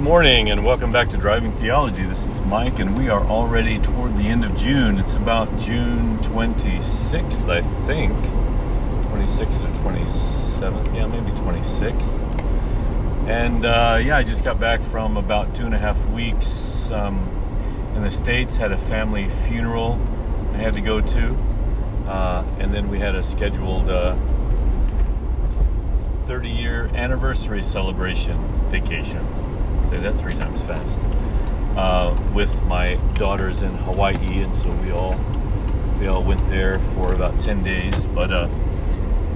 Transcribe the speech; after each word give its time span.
morning 0.00 0.50
and 0.50 0.64
welcome 0.64 0.90
back 0.90 1.10
to 1.10 1.18
Driving 1.18 1.52
Theology. 1.52 2.04
This 2.04 2.26
is 2.26 2.40
Mike, 2.40 2.78
and 2.78 2.96
we 2.96 3.10
are 3.10 3.22
already 3.22 3.78
toward 3.78 4.16
the 4.16 4.22
end 4.22 4.46
of 4.46 4.56
June. 4.56 4.98
It's 4.98 5.14
about 5.14 5.58
June 5.58 6.16
26th, 6.20 7.50
I 7.50 7.60
think. 7.60 8.14
26th 9.12 9.62
or 9.62 9.90
27th? 9.90 10.94
Yeah, 10.94 11.06
maybe 11.06 11.30
26th. 11.32 13.28
And 13.28 13.66
uh, 13.66 13.98
yeah, 14.02 14.16
I 14.16 14.22
just 14.22 14.42
got 14.42 14.58
back 14.58 14.80
from 14.80 15.18
about 15.18 15.54
two 15.54 15.66
and 15.66 15.74
a 15.74 15.78
half 15.78 16.08
weeks 16.08 16.90
um, 16.90 17.28
in 17.94 18.02
the 18.02 18.10
States, 18.10 18.56
had 18.56 18.72
a 18.72 18.78
family 18.78 19.28
funeral 19.28 20.00
I 20.54 20.56
had 20.56 20.72
to 20.74 20.80
go 20.80 21.02
to, 21.02 21.36
uh, 22.06 22.42
and 22.58 22.72
then 22.72 22.88
we 22.88 22.98
had 22.98 23.14
a 23.14 23.22
scheduled. 23.22 23.90
Uh, 23.90 24.16
30 26.26 26.48
year 26.48 26.88
anniversary 26.94 27.60
celebration 27.60 28.38
vacation. 28.70 29.49
Say 29.90 29.98
that 29.98 30.18
three 30.18 30.34
times 30.34 30.62
fast. 30.62 30.98
Uh, 31.76 32.16
with 32.32 32.62
my 32.64 32.94
daughters 33.14 33.62
in 33.62 33.70
Hawaii, 33.70 34.42
and 34.42 34.56
so 34.56 34.70
we 34.70 34.92
all 34.92 35.18
we 36.00 36.06
all 36.06 36.22
went 36.22 36.46
there 36.48 36.78
for 36.78 37.12
about 37.12 37.38
10 37.40 37.62
days. 37.62 38.06
But 38.06 38.32
uh, 38.32 38.48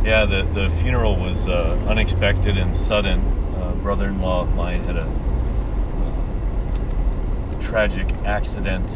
yeah, 0.02 0.24
the 0.24 0.42
the 0.54 0.70
funeral 0.70 1.16
was 1.16 1.48
uh, 1.48 1.78
unexpected 1.88 2.56
and 2.56 2.76
sudden. 2.76 3.34
Brother-in-law 3.84 4.40
of 4.40 4.54
mine 4.54 4.82
had 4.84 4.96
a 4.96 5.06
uh, 5.06 5.10
tragic 7.60 8.10
accident, 8.24 8.90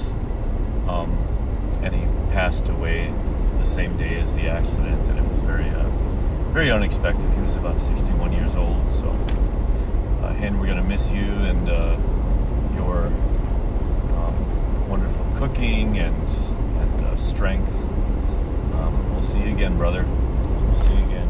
um, 0.88 1.12
and 1.82 1.94
he 1.94 2.06
passed 2.32 2.70
away 2.70 3.12
the 3.60 3.68
same 3.68 3.98
day 3.98 4.18
as 4.18 4.34
the 4.34 4.48
accident, 4.48 5.06
and 5.10 5.18
it 5.18 5.30
was 5.30 5.40
very 5.40 5.68
uh, 5.68 5.86
very 6.54 6.70
unexpected. 6.70 7.30
He 7.34 7.42
was 7.42 7.54
about 7.54 7.82
61 7.82 8.32
years 8.32 8.54
old. 8.54 8.90
So, 8.94 9.12
Hen, 10.38 10.60
we're 10.60 10.68
to 10.68 10.84
miss 10.84 11.10
you 11.10 11.24
and 11.24 11.68
uh, 11.68 11.96
your 12.76 13.06
um, 13.06 14.88
wonderful 14.88 15.26
cooking 15.34 15.98
and, 15.98 16.14
and 16.78 17.04
uh, 17.06 17.16
strength. 17.16 17.74
Um, 18.74 19.12
we'll 19.12 19.24
see 19.24 19.40
you 19.40 19.52
again, 19.52 19.76
brother. 19.76 20.04
We'll 20.04 20.74
see 20.74 20.94
you 20.94 21.04
again. 21.06 21.28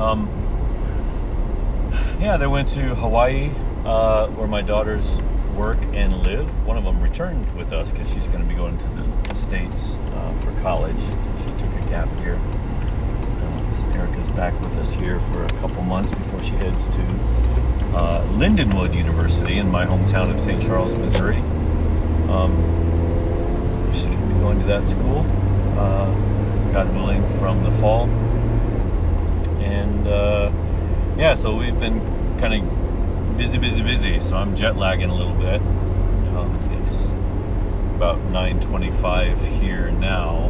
Um, 0.00 0.28
yeah, 2.20 2.36
they 2.36 2.48
went 2.48 2.66
to 2.70 2.96
Hawaii, 2.96 3.52
uh, 3.84 4.26
where 4.30 4.48
my 4.48 4.62
daughters 4.62 5.20
work 5.54 5.78
and 5.92 6.24
live. 6.24 6.66
One 6.66 6.76
of 6.76 6.84
them 6.84 7.00
returned 7.00 7.54
with 7.56 7.72
us 7.72 7.92
because 7.92 8.12
she's 8.12 8.26
going 8.26 8.42
to 8.42 8.48
be 8.48 8.56
going 8.56 8.78
to 8.78 8.88
the 9.28 9.36
States 9.36 9.94
uh, 10.12 10.32
for 10.40 10.60
college. 10.60 10.98
She 11.42 11.46
took 11.50 11.84
a 11.84 11.88
gap 11.88 12.08
year. 12.20 12.36
Erica's 13.94 14.32
back 14.32 14.58
with 14.60 14.76
us 14.76 14.94
here 14.94 15.20
for 15.20 15.44
a 15.44 15.48
couple 15.60 15.82
months 15.82 16.10
before 16.14 16.40
she 16.40 16.52
heads 16.52 16.88
to 16.88 17.02
uh, 17.94 18.22
Lindenwood 18.32 18.94
University 18.94 19.58
in 19.58 19.70
my 19.70 19.86
hometown 19.86 20.32
of 20.32 20.40
St. 20.40 20.62
Charles, 20.62 20.96
Missouri. 20.98 21.38
Um, 22.28 22.70
to 23.92 24.08
be 24.08 24.34
going 24.40 24.60
to 24.60 24.66
that 24.66 24.88
school, 24.88 25.26
uh, 25.78 26.12
God 26.72 26.94
willing, 26.94 27.22
from 27.38 27.62
the 27.64 27.70
fall. 27.72 28.08
And 29.60 30.06
uh, 30.06 30.50
yeah, 31.16 31.34
so 31.34 31.56
we've 31.56 31.78
been 31.78 32.00
kind 32.38 32.54
of 32.54 33.36
busy, 33.36 33.58
busy, 33.58 33.82
busy. 33.82 34.20
So 34.20 34.36
I'm 34.36 34.54
jet 34.56 34.76
lagging 34.76 35.10
a 35.10 35.14
little 35.14 35.34
bit. 35.34 35.60
Um, 35.60 36.52
it's 36.82 37.06
about 37.96 38.18
9:25 38.32 39.36
here 39.60 39.90
now. 39.90 40.46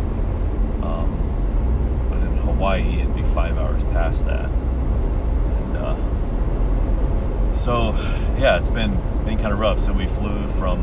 Um, 0.82 2.06
but 2.08 2.18
in 2.18 2.36
Hawaii, 2.38 3.00
it'd 3.00 3.14
be 3.14 3.22
five 3.22 3.58
hours 3.58 3.82
past 3.84 4.24
that. 4.26 4.50
And 4.50 5.76
uh, 5.76 5.96
so, 7.60 7.92
yeah, 8.38 8.56
it's 8.56 8.70
been 8.70 8.96
been 9.26 9.36
kind 9.36 9.52
of 9.52 9.58
rough. 9.58 9.80
So 9.80 9.92
we 9.92 10.06
flew 10.06 10.46
from 10.48 10.82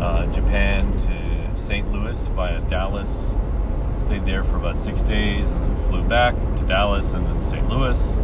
uh, 0.00 0.26
Japan 0.32 0.90
to 0.90 1.56
St. 1.56 1.90
Louis 1.92 2.26
via 2.28 2.60
Dallas. 2.62 3.34
Stayed 3.98 4.24
there 4.24 4.42
for 4.42 4.56
about 4.56 4.76
six 4.76 5.02
days, 5.02 5.48
and 5.50 5.62
then 5.62 5.76
flew 5.88 6.02
back 6.02 6.34
to 6.56 6.64
Dallas 6.64 7.12
and 7.12 7.24
then 7.26 7.44
St. 7.44 7.68
Louis. 7.68 8.16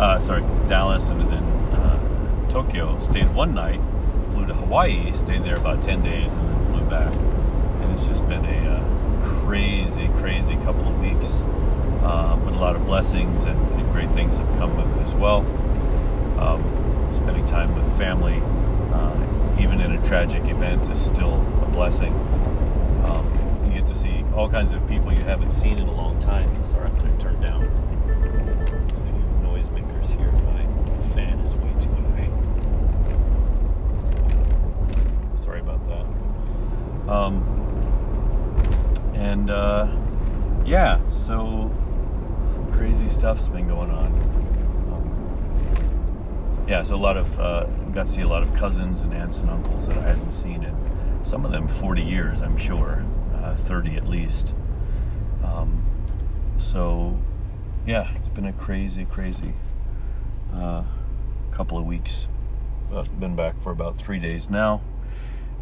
Uh, 0.00 0.18
sorry, 0.18 0.40
Dallas 0.68 1.10
and 1.10 1.20
then 1.30 1.42
uh, 1.42 2.50
Tokyo. 2.50 2.98
Stayed 2.98 3.32
one 3.34 3.54
night. 3.54 3.80
Flew 4.32 4.46
to 4.46 4.54
Hawaii. 4.54 5.12
Stayed 5.12 5.44
there 5.44 5.56
about 5.56 5.82
ten 5.82 6.02
days, 6.02 6.32
and 6.32 6.48
then 6.48 6.72
flew 6.72 6.84
back. 6.88 7.12
And 7.82 7.92
it's 7.92 8.06
just 8.08 8.26
been 8.26 8.44
a 8.44 8.70
uh, 8.70 9.40
crazy, 9.44 10.08
crazy 10.16 10.56
couple 10.56 10.88
of 10.88 10.98
weeks 10.98 11.42
but 12.02 12.52
a 12.52 12.58
lot 12.58 12.74
of 12.74 12.84
blessings 12.86 13.44
and, 13.44 13.58
and, 13.74 13.92
great 13.92 14.10
things 14.10 14.36
have 14.36 14.48
come 14.58 14.74
with 14.76 14.86
it 14.96 15.06
as 15.06 15.14
well. 15.14 15.40
Um, 16.38 16.81
spending 17.12 17.46
time 17.46 17.74
with 17.74 17.86
family, 17.98 18.40
uh, 18.92 19.14
even 19.60 19.80
in 19.80 19.92
a 19.92 20.02
tragic 20.04 20.44
event, 20.46 20.88
is 20.90 21.00
still 21.00 21.34
a 21.62 21.68
blessing. 21.70 22.12
Um, 23.04 23.26
you 23.66 23.74
get 23.80 23.86
to 23.88 23.94
see 23.94 24.24
all 24.34 24.48
kinds 24.48 24.72
of 24.72 24.86
people 24.88 25.12
you 25.12 25.22
haven't 25.24 25.52
seen 25.52 25.78
in 25.78 25.88
a 25.88 25.94
long 25.94 26.18
time. 26.20 26.48
Sorry, 26.66 26.86
I'm 26.86 26.96
going 26.96 27.16
to 27.16 27.22
turn 27.22 27.40
down 27.40 27.64
a 27.64 27.68
few 29.06 29.22
noisemakers 29.46 30.10
here. 30.16 30.32
My 30.32 30.64
fan 31.14 31.38
is 31.40 31.54
way 31.56 31.72
too 31.80 31.94
high. 32.14 32.30
Sorry 35.36 35.60
about 35.60 35.86
that. 35.88 36.06
Um, 37.10 37.42
and 39.14 39.50
uh, 39.50 39.88
yeah, 40.64 41.00
so 41.08 41.70
crazy 42.72 43.08
stuff's 43.08 43.48
been 43.48 43.68
going 43.68 43.90
on. 43.90 44.31
Yeah, 46.66 46.82
so 46.82 46.94
a 46.94 46.96
lot 46.96 47.16
of 47.16 47.38
uh, 47.38 47.64
got 47.92 48.06
to 48.06 48.12
see 48.12 48.22
a 48.22 48.28
lot 48.28 48.42
of 48.42 48.54
cousins 48.54 49.02
and 49.02 49.12
aunts 49.12 49.40
and 49.40 49.50
uncles 49.50 49.86
that 49.88 49.98
I 49.98 50.02
hadn't 50.02 50.30
seen 50.30 50.62
in 50.62 50.76
some 51.24 51.44
of 51.44 51.52
them 51.52 51.68
40 51.68 52.02
years, 52.02 52.40
I'm 52.40 52.56
sure, 52.56 53.04
uh, 53.34 53.54
30 53.54 53.96
at 53.96 54.06
least. 54.06 54.54
Um, 55.44 55.84
so 56.58 57.18
yeah, 57.86 58.14
it's 58.16 58.28
been 58.28 58.46
a 58.46 58.52
crazy, 58.52 59.04
crazy 59.04 59.54
uh, 60.54 60.84
couple 61.50 61.78
of 61.78 61.84
weeks. 61.84 62.28
I've 62.94 63.18
been 63.18 63.34
back 63.34 63.60
for 63.60 63.72
about 63.72 63.96
three 63.96 64.18
days 64.18 64.50
now. 64.50 64.82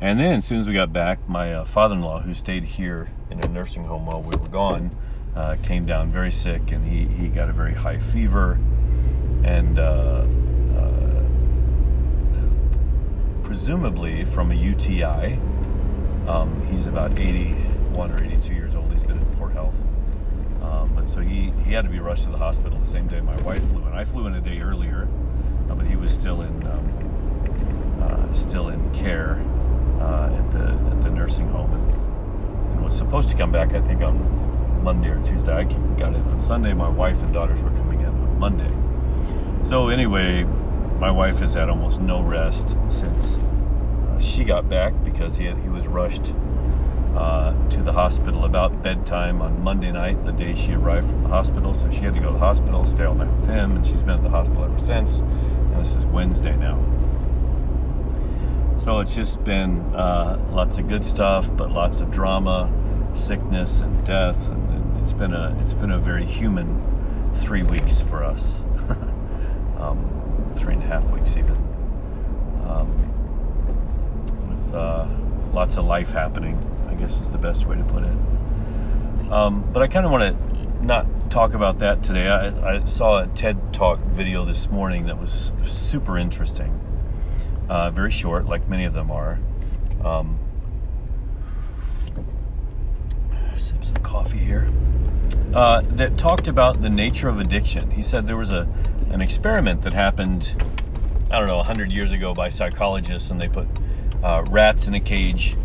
And 0.00 0.18
then, 0.18 0.38
as 0.38 0.46
soon 0.46 0.58
as 0.58 0.66
we 0.66 0.72
got 0.72 0.92
back, 0.92 1.28
my 1.28 1.52
uh, 1.52 1.64
father 1.64 1.94
in 1.94 2.00
law, 2.00 2.20
who 2.20 2.32
stayed 2.32 2.64
here 2.64 3.08
in 3.30 3.38
a 3.44 3.48
nursing 3.48 3.84
home 3.84 4.06
while 4.06 4.22
we 4.22 4.36
were 4.38 4.48
gone, 4.48 4.96
uh, 5.36 5.56
came 5.62 5.86
down 5.86 6.10
very 6.10 6.30
sick 6.30 6.72
and 6.72 6.86
he, 6.86 7.04
he 7.04 7.28
got 7.28 7.48
a 7.48 7.52
very 7.52 7.74
high 7.74 7.98
fever 7.98 8.58
and 9.44 9.78
uh, 9.78 10.24
uh, 10.76 11.22
presumably 13.50 14.24
from 14.24 14.52
a 14.52 14.54
UTI. 14.54 15.36
Um, 16.28 16.64
he's 16.70 16.86
about 16.86 17.18
81 17.18 18.12
or 18.12 18.22
82 18.22 18.54
years 18.54 18.76
old. 18.76 18.92
He's 18.92 19.02
been 19.02 19.18
in 19.18 19.26
poor 19.38 19.50
Health. 19.50 19.74
Um, 20.62 20.92
but 20.94 21.08
so 21.08 21.18
he, 21.18 21.50
he 21.64 21.72
had 21.72 21.82
to 21.82 21.90
be 21.90 21.98
rushed 21.98 22.22
to 22.26 22.30
the 22.30 22.38
hospital 22.38 22.78
the 22.78 22.86
same 22.86 23.08
day 23.08 23.20
my 23.20 23.34
wife 23.42 23.60
flew 23.70 23.84
in. 23.88 23.92
I 23.92 24.04
flew 24.04 24.28
in 24.28 24.34
a 24.34 24.40
day 24.40 24.60
earlier, 24.60 25.08
uh, 25.68 25.74
but 25.74 25.84
he 25.88 25.96
was 25.96 26.12
still 26.12 26.42
in 26.42 26.64
um, 26.64 27.98
uh, 28.00 28.32
still 28.32 28.68
in 28.68 28.88
care 28.94 29.42
uh, 30.00 30.32
at 30.32 30.52
the 30.52 30.66
at 30.92 31.02
the 31.02 31.10
nursing 31.10 31.48
home 31.48 31.72
and, 31.72 32.72
and 32.72 32.84
was 32.84 32.96
supposed 32.96 33.30
to 33.30 33.36
come 33.36 33.50
back 33.50 33.74
I 33.74 33.80
think 33.80 34.00
on 34.00 34.84
Monday 34.84 35.08
or 35.08 35.20
Tuesday. 35.24 35.52
I 35.52 35.64
got 35.64 36.14
in 36.14 36.22
on 36.22 36.40
Sunday. 36.40 36.72
My 36.72 36.88
wife 36.88 37.20
and 37.20 37.32
daughters 37.32 37.60
were 37.62 37.70
coming 37.70 37.98
in 37.98 38.06
on 38.06 38.38
Monday. 38.38 38.70
So 39.68 39.88
anyway, 39.88 40.46
my 41.00 41.10
wife 41.10 41.40
has 41.40 41.54
had 41.54 41.68
almost 41.68 42.00
no 42.00 42.22
rest 42.22 42.76
since 42.90 43.36
uh, 43.36 44.20
she 44.20 44.44
got 44.44 44.68
back 44.68 44.92
because 45.02 45.36
he 45.38 45.46
he 45.46 45.68
was 45.68 45.88
rushed 45.88 46.34
uh, 47.16 47.52
to 47.70 47.82
the 47.82 47.92
hospital 47.92 48.44
about 48.44 48.82
bedtime 48.82 49.42
on 49.42 49.62
Monday 49.64 49.90
night, 49.90 50.24
the 50.24 50.32
day 50.32 50.54
she 50.54 50.74
arrived 50.74 51.08
from 51.08 51.22
the 51.22 51.28
hospital. 51.28 51.74
So 51.74 51.90
she 51.90 52.00
had 52.00 52.14
to 52.14 52.20
go 52.20 52.26
to 52.26 52.32
the 52.34 52.38
hospital, 52.38 52.84
stay 52.84 53.04
all 53.04 53.14
night 53.14 53.34
with 53.34 53.48
him, 53.48 53.76
and 53.76 53.84
she's 53.84 54.02
been 54.02 54.16
at 54.16 54.22
the 54.22 54.30
hospital 54.30 54.64
ever 54.64 54.78
since. 54.78 55.20
And 55.20 55.76
this 55.76 55.96
is 55.96 56.06
Wednesday 56.06 56.54
now. 56.56 56.78
So 58.78 59.00
it's 59.00 59.14
just 59.14 59.42
been 59.44 59.80
uh, 59.94 60.38
lots 60.50 60.78
of 60.78 60.88
good 60.88 61.04
stuff, 61.04 61.50
but 61.56 61.70
lots 61.70 62.00
of 62.00 62.10
drama, 62.10 62.70
sickness, 63.14 63.80
and 63.80 64.06
death, 64.06 64.48
and 64.48 65.00
it's 65.00 65.12
been 65.12 65.34
a 65.34 65.56
it's 65.60 65.74
been 65.74 65.90
a 65.90 65.98
very 65.98 66.24
human 66.24 66.80
three 67.34 67.62
weeks 67.62 68.00
for 68.00 68.24
us, 68.24 68.62
um, 69.78 70.50
three 70.54 70.74
and 70.74 70.79
a 70.79 70.79
half 70.90 71.04
weeks 71.12 71.36
even, 71.36 71.54
um, 72.68 72.90
with 74.50 74.74
uh, 74.74 75.06
lots 75.52 75.76
of 75.76 75.84
life 75.84 76.10
happening. 76.10 76.58
I 76.88 76.94
guess 76.94 77.20
is 77.20 77.30
the 77.30 77.38
best 77.38 77.64
way 77.66 77.76
to 77.76 77.84
put 77.84 78.02
it. 78.02 79.30
Um, 79.30 79.70
but 79.72 79.82
I 79.82 79.86
kind 79.86 80.04
of 80.04 80.10
want 80.10 80.36
to 80.36 80.84
not 80.84 81.30
talk 81.30 81.54
about 81.54 81.78
that 81.78 82.02
today. 82.02 82.26
I, 82.26 82.78
I, 82.78 82.84
saw 82.86 83.22
a 83.22 83.28
TED 83.28 83.72
Talk 83.72 84.00
video 84.00 84.44
this 84.44 84.68
morning 84.68 85.06
that 85.06 85.20
was 85.20 85.52
super 85.62 86.18
interesting. 86.18 86.80
Uh, 87.68 87.92
very 87.92 88.10
short, 88.10 88.46
like 88.46 88.68
many 88.68 88.84
of 88.84 88.92
them 88.92 89.12
are. 89.12 89.38
Um, 90.04 90.40
sip 93.54 93.84
some 93.84 93.98
coffee 93.98 94.38
here. 94.38 94.68
Uh, 95.54 95.82
that 95.82 96.18
talked 96.18 96.48
about 96.48 96.82
the 96.82 96.90
nature 96.90 97.28
of 97.28 97.38
addiction. 97.38 97.92
He 97.92 98.02
said 98.02 98.26
there 98.26 98.36
was 98.36 98.52
a 98.52 98.68
an 99.10 99.20
experiment 99.20 99.82
that 99.82 99.92
happened 99.92 100.54
I 101.32 101.38
don't 101.38 101.46
know, 101.46 101.58
100 101.58 101.92
years 101.92 102.10
ago 102.10 102.34
by 102.34 102.48
psychologists, 102.48 103.30
and 103.30 103.40
they 103.40 103.46
put 103.46 103.68
uh, 104.20 104.44
rats 104.50 104.88
in 104.88 104.94
a 104.94 105.00
cage, 105.00 105.56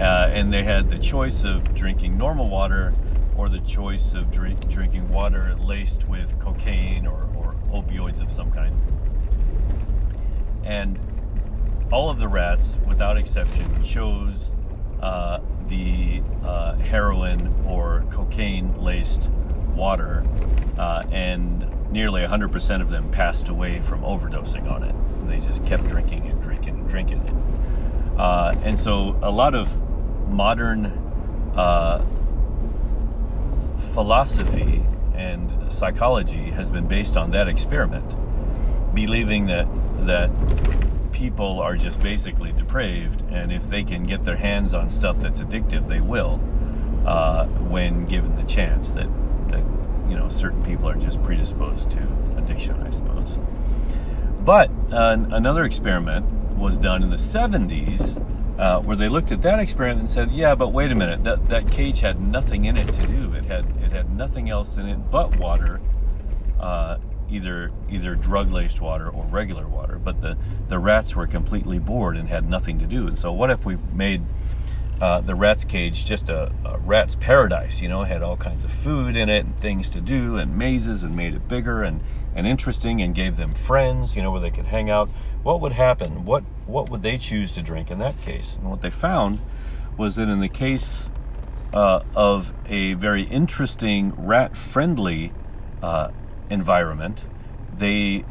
uh, 0.00 0.02
and 0.02 0.52
they 0.52 0.64
had 0.64 0.90
the 0.90 0.98
choice 0.98 1.44
of 1.44 1.76
drinking 1.76 2.18
normal 2.18 2.50
water 2.50 2.92
or 3.36 3.48
the 3.48 3.60
choice 3.60 4.14
of 4.14 4.32
drink, 4.32 4.68
drinking 4.68 5.08
water 5.10 5.54
laced 5.60 6.08
with 6.08 6.36
cocaine 6.40 7.06
or, 7.06 7.28
or 7.36 7.52
opioids 7.70 8.20
of 8.20 8.32
some 8.32 8.50
kind. 8.50 8.74
And 10.64 10.98
all 11.92 12.10
of 12.10 12.18
the 12.18 12.26
rats, 12.26 12.80
without 12.84 13.16
exception, 13.16 13.84
chose 13.84 14.50
uh, 15.00 15.38
the 15.68 16.20
uh, 16.42 16.78
heroin 16.78 17.54
or 17.64 18.04
cocaine 18.10 18.82
laced 18.82 19.30
water, 19.76 20.24
uh, 20.76 21.04
and 21.12 21.64
nearly 21.90 22.22
100% 22.22 22.80
of 22.80 22.90
them 22.90 23.10
passed 23.10 23.48
away 23.48 23.80
from 23.80 24.02
overdosing 24.02 24.70
on 24.70 24.82
it. 24.82 24.94
They 25.28 25.40
just 25.40 25.64
kept 25.66 25.86
drinking 25.86 26.26
and 26.26 26.42
drinking 26.42 26.78
and 26.78 26.88
drinking 26.88 27.20
it. 27.20 28.20
Uh, 28.20 28.54
and 28.62 28.78
so 28.78 29.18
a 29.22 29.30
lot 29.30 29.54
of 29.54 29.80
modern 30.28 30.86
uh, 31.56 32.04
philosophy 33.92 34.82
and 35.14 35.72
psychology 35.72 36.50
has 36.50 36.70
been 36.70 36.86
based 36.86 37.16
on 37.16 37.30
that 37.30 37.48
experiment, 37.48 38.14
believing 38.94 39.46
that 39.46 39.66
that 40.06 40.30
people 41.12 41.60
are 41.60 41.76
just 41.76 42.00
basically 42.02 42.52
depraved, 42.52 43.22
and 43.30 43.50
if 43.50 43.64
they 43.68 43.82
can 43.82 44.04
get 44.04 44.24
their 44.24 44.36
hands 44.36 44.74
on 44.74 44.90
stuff 44.90 45.18
that's 45.18 45.40
addictive, 45.40 45.88
they 45.88 46.00
will, 46.00 46.38
uh, 47.06 47.46
when 47.46 48.04
given 48.04 48.36
the 48.36 48.42
chance. 48.42 48.90
That 48.90 49.08
you 50.16 50.22
know 50.22 50.28
certain 50.30 50.64
people 50.64 50.88
are 50.88 50.94
just 50.94 51.22
predisposed 51.22 51.90
to 51.90 52.00
addiction, 52.38 52.80
I 52.82 52.90
suppose. 52.90 53.38
But 54.40 54.70
uh, 54.90 55.18
another 55.30 55.64
experiment 55.64 56.24
was 56.56 56.78
done 56.78 57.02
in 57.02 57.10
the 57.10 57.16
70s 57.16 58.16
uh, 58.58 58.80
where 58.80 58.96
they 58.96 59.10
looked 59.10 59.30
at 59.30 59.42
that 59.42 59.58
experiment 59.58 60.00
and 60.00 60.08
said, 60.08 60.32
"Yeah, 60.32 60.54
but 60.54 60.72
wait 60.72 60.90
a 60.90 60.94
minute. 60.94 61.24
That 61.24 61.50
that 61.50 61.70
cage 61.70 62.00
had 62.00 62.18
nothing 62.18 62.64
in 62.64 62.78
it 62.78 62.88
to 62.88 63.06
do. 63.06 63.34
It 63.34 63.44
had 63.44 63.66
it 63.82 63.92
had 63.92 64.16
nothing 64.16 64.48
else 64.48 64.78
in 64.78 64.86
it 64.86 64.96
but 65.10 65.36
water, 65.36 65.80
uh, 66.58 66.96
either 67.28 67.70
either 67.90 68.14
drug 68.14 68.50
laced 68.50 68.80
water 68.80 69.10
or 69.10 69.24
regular 69.26 69.68
water. 69.68 69.98
But 70.02 70.22
the 70.22 70.38
the 70.68 70.78
rats 70.78 71.14
were 71.14 71.26
completely 71.26 71.78
bored 71.78 72.16
and 72.16 72.30
had 72.30 72.48
nothing 72.48 72.78
to 72.78 72.86
do. 72.86 73.06
And 73.06 73.18
so, 73.18 73.30
what 73.30 73.50
if 73.50 73.66
we 73.66 73.76
made 73.92 74.22
uh, 75.00 75.20
the 75.20 75.34
rat's 75.34 75.64
cage 75.64 76.04
just 76.04 76.28
a, 76.28 76.52
a, 76.64 76.78
rat's 76.78 77.14
paradise? 77.14 77.82
You 77.82 77.88
know, 77.88 78.02
it 78.02 78.06
had 78.06 78.22
all 78.22 78.36
kinds 78.36 78.64
of 78.64 78.70
food 78.70 79.16
in 79.16 79.28
it 79.28 79.44
and 79.44 79.56
things 79.58 79.88
to 79.90 80.00
do 80.00 80.36
and 80.36 80.56
mazes 80.56 81.02
and 81.02 81.14
made 81.14 81.34
it 81.34 81.48
bigger 81.48 81.82
and 81.82 82.00
and 82.34 82.46
interesting 82.46 83.00
and 83.00 83.14
gave 83.14 83.38
them 83.38 83.54
friends, 83.54 84.14
you 84.14 84.20
know, 84.20 84.30
where 84.30 84.42
they 84.42 84.50
could 84.50 84.66
hang 84.66 84.90
out. 84.90 85.08
What 85.42 85.60
would 85.62 85.72
happen? 85.72 86.24
What 86.24 86.44
what 86.66 86.90
would 86.90 87.02
they 87.02 87.18
choose 87.18 87.52
to 87.52 87.62
drink 87.62 87.90
in 87.90 87.98
that 87.98 88.20
case? 88.20 88.56
And 88.56 88.70
what 88.70 88.82
they 88.82 88.90
found 88.90 89.40
was 89.96 90.16
that 90.16 90.28
in 90.28 90.40
the 90.40 90.48
case 90.48 91.10
uh, 91.72 92.00
of 92.14 92.52
a 92.66 92.94
very 92.94 93.22
interesting 93.22 94.12
rat-friendly 94.16 95.32
uh, 95.82 96.10
environment, 96.50 97.24
they 97.76 98.24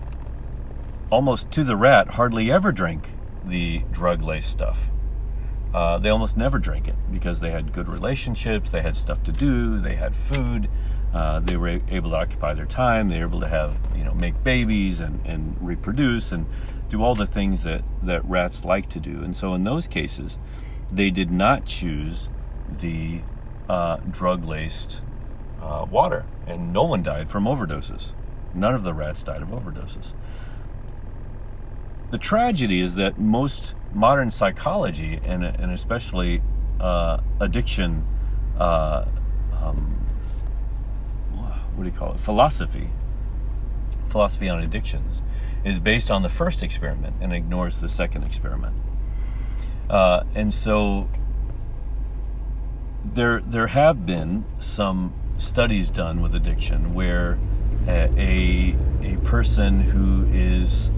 almost 1.09 1.51
to 1.51 1.63
the 1.63 1.75
rat 1.75 2.11
hardly 2.11 2.51
ever 2.51 2.71
drink 2.71 3.11
the 3.43 3.83
drug-laced 3.91 4.49
stuff. 4.49 4.89
Uh, 5.75 5.97
they 5.97 6.07
almost 6.07 6.37
never 6.37 6.57
drink 6.57 6.87
it 6.87 6.95
because 7.11 7.41
they 7.41 7.51
had 7.51 7.73
good 7.73 7.89
relationships, 7.89 8.69
they 8.69 8.81
had 8.81 8.95
stuff 8.95 9.21
to 9.23 9.31
do, 9.33 9.77
they 9.77 9.95
had 9.95 10.15
food, 10.15 10.69
uh, 11.13 11.41
they 11.41 11.57
were 11.57 11.81
able 11.89 12.11
to 12.11 12.15
occupy 12.15 12.53
their 12.53 12.65
time. 12.65 13.09
They 13.09 13.19
were 13.19 13.25
able 13.25 13.41
to 13.41 13.47
have, 13.49 13.77
you 13.93 14.05
know, 14.05 14.13
make 14.13 14.41
babies 14.41 15.01
and, 15.01 15.19
and 15.25 15.57
reproduce 15.59 16.31
and 16.31 16.45
do 16.87 17.03
all 17.03 17.13
the 17.13 17.27
things 17.27 17.63
that, 17.63 17.83
that 18.03 18.23
rats 18.23 18.63
like 18.63 18.87
to 18.91 19.01
do. 19.01 19.21
And 19.21 19.35
so 19.35 19.53
in 19.53 19.65
those 19.65 19.85
cases, 19.85 20.39
they 20.89 21.11
did 21.11 21.29
not 21.29 21.65
choose 21.65 22.29
the 22.69 23.19
uh, 23.67 23.97
drug 23.97 24.45
laced 24.45 25.01
uh, 25.61 25.85
water. 25.91 26.25
And 26.47 26.71
no 26.71 26.83
one 26.83 27.03
died 27.03 27.29
from 27.29 27.43
overdoses. 27.43 28.11
None 28.53 28.75
of 28.75 28.83
the 28.83 28.93
rats 28.93 29.23
died 29.23 29.41
of 29.41 29.49
overdoses. 29.49 30.13
The 32.11 32.17
tragedy 32.17 32.79
is 32.79 32.95
that 32.95 33.19
most 33.19 33.75
modern 33.95 34.29
psychology, 34.29 35.19
and, 35.23 35.43
and 35.43 35.71
especially 35.71 36.41
uh, 36.79 37.21
addiction, 37.39 38.05
uh, 38.59 39.05
um, 39.53 39.95
what 41.75 41.83
do 41.83 41.89
you 41.89 41.95
call 41.95 42.13
it? 42.13 42.19
Philosophy, 42.19 42.89
philosophy 44.09 44.49
on 44.49 44.61
addictions, 44.61 45.21
is 45.63 45.79
based 45.79 46.11
on 46.11 46.21
the 46.21 46.29
first 46.29 46.61
experiment 46.61 47.15
and 47.21 47.33
ignores 47.33 47.81
the 47.81 47.89
second 47.89 48.23
experiment. 48.23 48.75
Uh, 49.89 50.23
and 50.35 50.53
so 50.53 51.09
there 53.03 53.39
there 53.41 53.67
have 53.67 54.05
been 54.05 54.45
some 54.59 55.13
studies 55.37 55.89
done 55.89 56.21
with 56.21 56.33
addiction 56.33 56.93
where 56.93 57.37
a 57.87 58.75
a, 59.01 59.17
person 59.17 59.79
who 59.79 60.25
is 60.31 60.89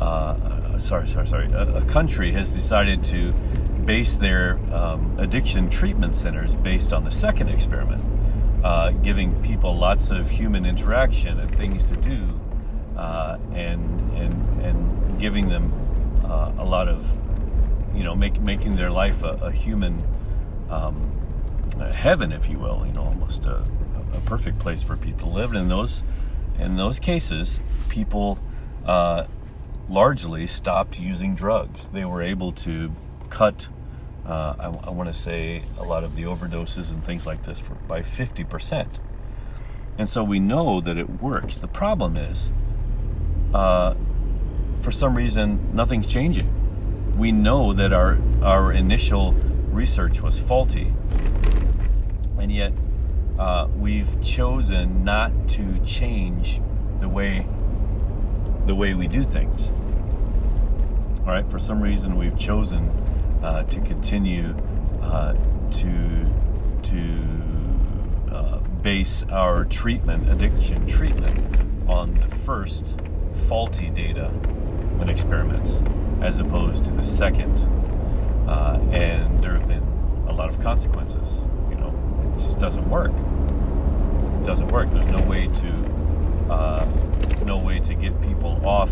uh, 0.00 0.34
sorry 0.78 1.06
sorry 1.06 1.26
sorry 1.26 1.52
a, 1.52 1.78
a, 1.78 1.84
country 1.86 2.32
has 2.32 2.50
decided 2.50 3.04
to 3.04 3.32
base 3.84 4.16
their 4.16 4.58
um, 4.74 5.16
addiction 5.18 5.70
treatment 5.70 6.14
centers 6.14 6.54
based 6.54 6.92
on 6.92 7.04
the 7.04 7.10
second 7.10 7.48
experiment 7.48 8.02
uh, 8.66 8.90
giving 8.90 9.40
people 9.42 9.76
lots 9.76 10.10
of 10.10 10.28
human 10.28 10.66
interaction 10.66 11.38
and 11.38 11.56
things 11.56 11.84
to 11.84 11.96
do, 11.96 12.40
uh, 12.96 13.38
and 13.52 14.12
and 14.16 14.34
and 14.60 15.20
giving 15.20 15.48
them 15.48 15.72
uh, 16.24 16.52
a 16.58 16.64
lot 16.64 16.88
of, 16.88 17.06
you 17.94 18.02
know, 18.02 18.16
make, 18.16 18.40
making 18.40 18.74
their 18.74 18.90
life 18.90 19.22
a, 19.22 19.38
a 19.40 19.52
human 19.52 20.02
um, 20.68 21.12
a 21.78 21.92
heaven, 21.92 22.32
if 22.32 22.48
you 22.48 22.58
will. 22.58 22.84
You 22.84 22.92
know, 22.92 23.04
almost 23.04 23.46
a, 23.46 23.62
a, 24.12 24.20
perfect 24.24 24.58
place 24.58 24.82
for 24.82 24.96
people 24.96 25.28
to 25.28 25.34
live. 25.34 25.50
And 25.50 25.60
in 25.60 25.68
those 25.68 26.02
in 26.58 26.76
those 26.76 26.98
cases, 26.98 27.60
people 27.88 28.40
uh, 28.84 29.26
largely 29.88 30.46
stopped 30.46 30.98
using 30.98 31.34
drugs. 31.34 31.88
They 31.88 32.04
were 32.04 32.22
able 32.22 32.52
to 32.52 32.92
cut 33.30 33.68
uh, 34.26 34.54
I, 34.58 34.88
I 34.88 34.90
want 34.90 35.08
to 35.08 35.14
say 35.14 35.62
a 35.78 35.84
lot 35.84 36.02
of 36.02 36.16
the 36.16 36.24
overdoses 36.24 36.90
and 36.90 37.02
things 37.02 37.26
like 37.26 37.44
this 37.44 37.60
for, 37.60 37.74
by 37.74 38.00
50%. 38.00 38.88
And 39.98 40.08
so 40.08 40.24
we 40.24 40.40
know 40.40 40.80
that 40.80 40.98
it 40.98 41.22
works. 41.22 41.58
The 41.58 41.68
problem 41.68 42.16
is, 42.16 42.50
uh, 43.54 43.94
for 44.80 44.90
some 44.90 45.16
reason, 45.16 45.70
nothing's 45.74 46.06
changing. 46.06 47.16
We 47.16 47.30
know 47.32 47.72
that 47.72 47.92
our, 47.92 48.18
our 48.42 48.72
initial 48.72 49.32
research 49.70 50.20
was 50.20 50.38
faulty, 50.38 50.92
and 52.38 52.52
yet 52.52 52.72
uh, 53.38 53.68
we've 53.78 54.20
chosen 54.22 55.04
not 55.04 55.48
to 55.50 55.78
change 55.84 56.60
the 57.00 57.08
way 57.08 57.46
the 58.66 58.74
way 58.74 58.94
we 58.94 59.06
do 59.06 59.22
things. 59.22 59.70
All 61.20 61.32
right, 61.32 61.48
for 61.50 61.58
some 61.58 61.80
reason, 61.80 62.16
we've 62.16 62.38
chosen 62.38 62.88
uh, 63.42 63.62
to 63.64 63.80
continue 63.80 64.54
uh, 65.02 65.34
to 65.72 66.32
to 66.82 68.34
uh, 68.34 68.58
base 68.82 69.24
our 69.30 69.64
treatment, 69.64 70.28
addiction 70.30 70.86
treatment, 70.86 71.36
on 71.88 72.14
the 72.14 72.28
first 72.28 72.96
faulty 73.48 73.90
data 73.90 74.26
and 75.00 75.10
experiments, 75.10 75.82
as 76.20 76.40
opposed 76.40 76.84
to 76.84 76.90
the 76.90 77.04
second. 77.04 77.58
Uh, 78.48 78.78
and 78.92 79.42
there 79.42 79.54
have 79.54 79.66
been 79.66 79.82
a 80.28 80.32
lot 80.32 80.48
of 80.48 80.60
consequences. 80.60 81.40
You 81.70 81.76
know, 81.76 82.32
it 82.32 82.38
just 82.38 82.58
doesn't 82.58 82.88
work. 82.88 83.12
It 83.12 84.46
doesn't 84.46 84.68
work. 84.68 84.90
There's 84.90 85.08
no 85.08 85.22
way 85.22 85.48
to 85.48 86.52
uh, 86.52 86.86
no 87.44 87.58
way 87.58 87.80
to 87.80 87.94
get 87.94 88.20
people 88.22 88.60
off 88.66 88.90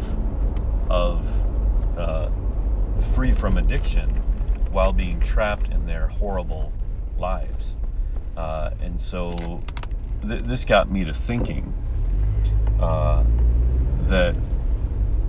of 0.91 1.99
uh, 1.99 2.31
free 3.15 3.33
from 3.33 3.57
addiction 3.57 4.11
while 4.73 4.93
being 4.93 5.21
trapped 5.21 5.69
in 5.69 5.87
their 5.87 6.09
horrible 6.09 6.73
lives. 7.19 7.77
Uh, 8.37 8.71
and 8.81 9.01
so 9.01 9.61
th- 10.23 10.43
this 10.43 10.65
got 10.65 10.91
me 10.91 11.05
to 11.05 11.15
thinking 11.15 11.73
uh, 12.81 13.25
that 14.07 14.35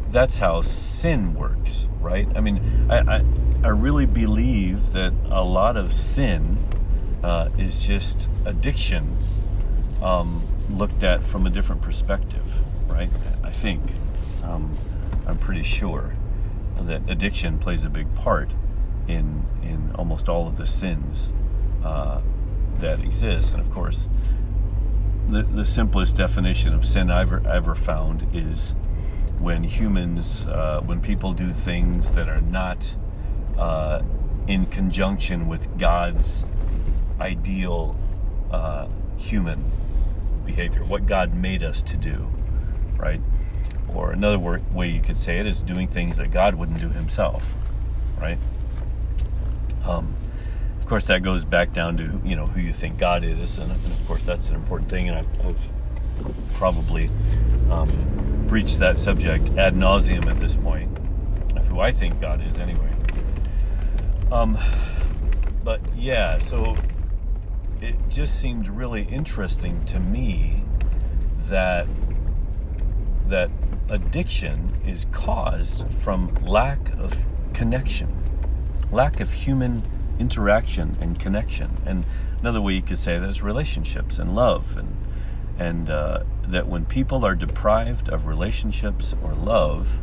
that's 0.10 0.40
how 0.40 0.62
sin 0.62 1.36
works, 1.36 1.88
right? 2.00 2.28
I 2.36 2.40
mean, 2.40 2.88
I, 2.90 3.18
I, 3.18 3.24
I 3.64 3.68
really 3.68 4.06
believe 4.06 4.94
that 4.94 5.14
a 5.30 5.44
lot 5.44 5.78
of 5.78 5.94
sin 5.94 6.58
uh, 7.24 7.50
is 7.58 7.86
just 7.86 8.30
addiction 8.46 9.18
um, 10.02 10.42
looked 10.70 11.04
at 11.04 11.22
from 11.22 11.46
a 11.46 11.50
different 11.50 11.82
perspective, 11.82 12.44
right? 12.96 13.10
I 13.44 13.52
think. 13.52 13.82
Um, 14.44 14.78
I'm 15.28 15.38
pretty 15.38 15.64
sure 15.64 16.14
that 16.80 17.10
addiction 17.10 17.58
plays 17.58 17.84
a 17.84 17.90
big 17.90 18.14
part 18.16 18.52
in 19.08 19.44
in 19.64 19.92
almost 19.96 20.30
all 20.30 20.48
of 20.48 20.58
the 20.58 20.66
sins 20.66 21.34
uh, 21.84 22.22
that 22.78 23.00
exist. 23.00 23.54
And 23.54 23.62
of 23.62 23.72
course, 23.72 24.10
the 25.28 25.44
the 25.44 25.66
simplest 25.66 26.16
definition 26.16 26.74
of 26.74 26.86
sin 26.86 27.10
I've 27.10 27.34
ever, 27.34 27.48
ever 27.48 27.76
found 27.76 28.28
is 28.34 28.76
when 29.40 29.64
humans, 29.64 30.48
uh, 30.48 30.82
when 30.86 31.02
people 31.02 31.34
do 31.34 31.52
things 31.52 32.12
that 32.12 32.30
are 32.30 32.42
not 32.42 32.96
uh, 33.58 34.02
in 34.48 34.66
conjunction 34.68 35.48
with 35.48 35.78
God's 35.78 36.46
ideal 37.20 37.96
uh, 38.52 38.88
human 39.18 39.64
behavior, 40.46 40.84
what 40.84 41.06
God 41.06 41.34
made 41.34 41.64
us 41.64 41.82
to 41.84 41.98
do, 41.98 42.28
right? 42.98 43.22
Or 43.88 44.12
another 44.12 44.38
way 44.40 44.90
you 44.90 45.02
could 45.02 45.18
say 45.18 45.40
it 45.40 45.46
is 45.46 45.62
doing 45.62 45.88
things 45.88 46.18
that 46.18 46.32
God 46.32 46.56
wouldn't 46.56 46.80
do 46.80 46.90
himself, 46.90 47.54
right? 48.20 48.38
Um, 49.86 50.16
of 50.80 50.86
course, 50.90 51.06
that 51.06 51.24
goes 51.24 51.46
back 51.46 51.74
down 51.74 51.98
to 51.98 52.22
you 52.24 52.36
know 52.36 52.46
who 52.46 52.60
you 52.60 52.74
think 52.74 52.98
God 52.98 53.24
is, 53.24 53.58
and, 53.58 53.72
and 53.72 53.92
of 53.92 54.08
course 54.08 54.24
that's 54.24 54.50
an 54.50 54.56
important 54.56 54.90
thing. 54.90 55.10
And 55.10 55.18
I've, 55.18 55.46
I've 55.46 56.54
probably 56.54 57.10
um, 57.72 57.90
breached 58.48 58.80
that 58.80 58.98
subject 58.98 59.50
ad 59.58 59.76
nauseum 59.76 60.28
at 60.28 60.40
this 60.40 60.56
point 60.56 60.96
of 61.56 61.68
who 61.68 61.80
I 61.80 61.92
think 61.92 62.22
God 62.22 62.48
is, 62.48 62.58
anyway. 62.58 62.92
Um, 64.32 64.58
but 65.64 65.82
yeah, 65.96 66.38
so 66.38 66.76
it 67.82 67.96
just 68.10 68.40
seemed 68.40 68.68
really 68.68 69.04
interesting 69.04 69.86
to 69.86 70.00
me 70.00 70.64
that 71.48 71.88
that 73.28 73.50
addiction 73.90 74.76
is 74.86 75.06
caused 75.12 75.92
from 75.92 76.34
lack 76.36 76.94
of 76.98 77.24
connection, 77.54 78.24
lack 78.92 79.20
of 79.20 79.34
human 79.34 79.84
interaction 80.20 80.98
and 81.00 81.20
connection. 81.20 81.78
And 81.86 82.06
another 82.40 82.62
way 82.62 82.74
you 82.74 82.82
could 82.82 82.98
say 82.98 83.18
that 83.18 83.30
is 83.30 83.42
relationships 83.42 84.20
and 84.20 84.36
love, 84.36 84.78
and 84.78 84.96
and 85.58 85.90
uh, 85.90 86.24
that 86.48 86.68
when 86.68 86.86
people 86.86 87.26
are 87.26 87.36
deprived 87.36 88.10
of 88.10 88.28
relationships 88.28 89.16
or 89.24 89.34
love, 89.34 90.00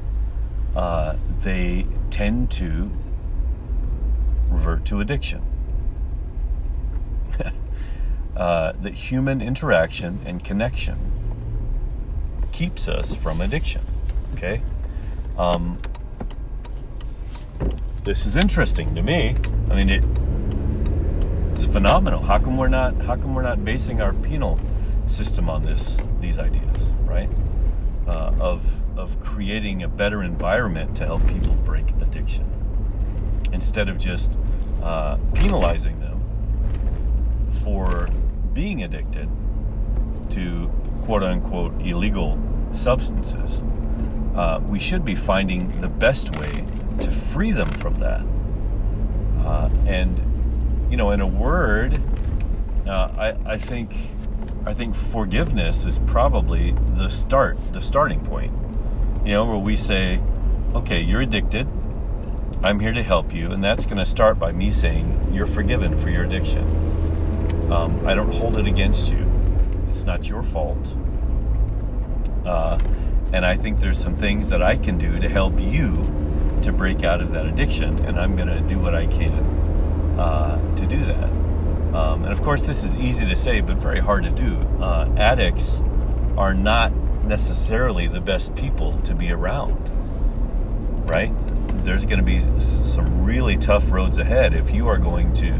uh, 0.75 1.17
they 1.43 1.87
tend 2.11 2.50
to 2.52 2.91
revert 4.49 4.85
to 4.87 5.00
addiction. 5.00 5.43
uh, 8.37 8.73
that 8.81 8.95
human 8.95 9.43
interaction 9.43 10.21
and 10.25 10.43
connection 10.43 11.22
keeps 12.52 12.88
us 12.88 13.14
from 13.14 13.40
addiction. 13.40 13.82
Okay? 14.35 14.62
Um, 15.37 15.78
this 18.04 18.26
is 18.26 18.37
interesting 18.37 18.94
to 18.94 19.02
me. 19.02 19.37
I 19.71 19.76
mean, 19.76 19.88
it, 19.88 20.04
it's 21.52 21.64
phenomenal. 21.64 22.23
How 22.23 22.38
come 22.38 22.56
we're 22.56 22.68
not? 22.68 22.97
How 23.00 23.16
come 23.16 23.35
we're 23.35 23.42
not 23.42 23.64
basing 23.64 24.00
our 24.00 24.12
penal 24.12 24.59
system 25.06 25.49
on 25.49 25.64
this? 25.64 25.99
These 26.21 26.38
ideas, 26.38 26.87
right? 27.04 27.30
Uh, 28.06 28.35
of 28.40 28.82
of 28.99 29.21
creating 29.21 29.82
a 29.82 29.88
better 29.88 30.23
environment 30.23 30.97
to 30.97 31.06
help 31.06 31.26
people 31.26 31.54
break 31.64 31.88
addiction, 32.00 32.44
instead 33.52 33.88
of 33.88 33.99
just 33.99 34.32
uh, 34.82 35.16
penalizing 35.35 36.00
them 36.00 36.21
for 37.62 38.09
being 38.52 38.82
addicted 38.82 39.28
to 40.32 40.70
quote 41.04 41.22
unquote 41.22 41.72
illegal 41.80 42.38
substances. 42.74 43.62
Uh, 44.34 44.60
we 44.66 44.78
should 44.78 45.04
be 45.04 45.14
finding 45.14 45.80
the 45.80 45.88
best 45.88 46.36
way 46.40 46.64
to 47.00 47.10
free 47.10 47.52
them 47.52 47.68
from 47.68 47.94
that. 47.96 48.22
Uh, 49.44 49.68
and 49.86 50.18
you 50.90 50.96
know, 50.96 51.10
in 51.10 51.20
a 51.20 51.26
word, 51.26 52.00
uh, 52.86 53.10
I, 53.16 53.52
I 53.52 53.56
think 53.56 53.94
I 54.64 54.74
think 54.74 54.94
forgiveness 54.94 55.84
is 55.84 55.98
probably 56.00 56.72
the 56.94 57.08
start, 57.08 57.58
the 57.72 57.82
starting 57.82 58.20
point. 58.20 58.52
You 59.24 59.32
know, 59.32 59.46
where 59.46 59.58
we 59.58 59.76
say, 59.76 60.20
"Okay, 60.74 61.00
you're 61.00 61.22
addicted. 61.22 61.66
I'm 62.62 62.80
here 62.80 62.92
to 62.92 63.02
help 63.02 63.34
you," 63.34 63.50
and 63.50 63.62
that's 63.62 63.86
going 63.86 63.98
to 63.98 64.04
start 64.04 64.38
by 64.38 64.52
me 64.52 64.70
saying, 64.70 65.30
"You're 65.32 65.46
forgiven 65.46 65.98
for 65.98 66.10
your 66.10 66.24
addiction. 66.24 66.64
Um, 67.72 68.06
I 68.06 68.14
don't 68.14 68.32
hold 68.32 68.58
it 68.58 68.66
against 68.66 69.10
you. 69.10 69.22
It's 69.92 70.04
not 70.04 70.26
your 70.26 70.42
fault." 70.42 70.96
Uh, 72.46 72.78
and 73.30 73.44
I 73.44 73.56
think 73.56 73.80
there's 73.80 73.99
some 73.99 74.16
things 74.16 74.49
that 74.49 74.62
I 74.62 74.76
can 74.76 74.96
do 74.96 75.20
to 75.20 75.28
help 75.28 75.61
you 75.61 76.02
to 76.62 76.72
break 76.72 77.04
out 77.04 77.20
of 77.20 77.32
that 77.32 77.44
addiction, 77.44 77.99
and 78.06 78.18
I'm 78.18 78.34
going 78.34 78.49
to 78.49 78.61
do 78.61 78.78
what 78.78 78.94
I 78.94 79.06
can 79.06 79.32
uh, 80.18 80.76
to 80.76 80.87
do 80.87 81.04
that. 81.04 81.28
Um, 81.94 82.25
and 82.25 82.32
of 82.32 82.40
course, 82.42 82.62
this 82.62 82.82
is 82.82 82.96
easy 82.96 83.26
to 83.26 83.37
say, 83.37 83.61
but 83.61 83.76
very 83.76 84.00
hard 84.00 84.25
to 84.25 84.30
do. 84.30 84.56
Uh, 84.80 85.12
addicts 85.18 85.82
are 86.38 86.54
not 86.54 86.90
necessarily 87.25 88.06
the 88.06 88.20
best 88.20 88.54
people 88.54 88.99
to 89.02 89.14
be 89.14 89.30
around, 89.30 89.76
right? 91.06 91.32
There's 91.84 92.06
going 92.06 92.18
to 92.18 92.25
be 92.25 92.40
some 92.61 93.25
really 93.25 93.58
tough 93.58 93.90
roads 93.90 94.18
ahead 94.18 94.54
if 94.54 94.70
you 94.70 94.88
are 94.88 94.99
going 94.99 95.34
to 95.34 95.52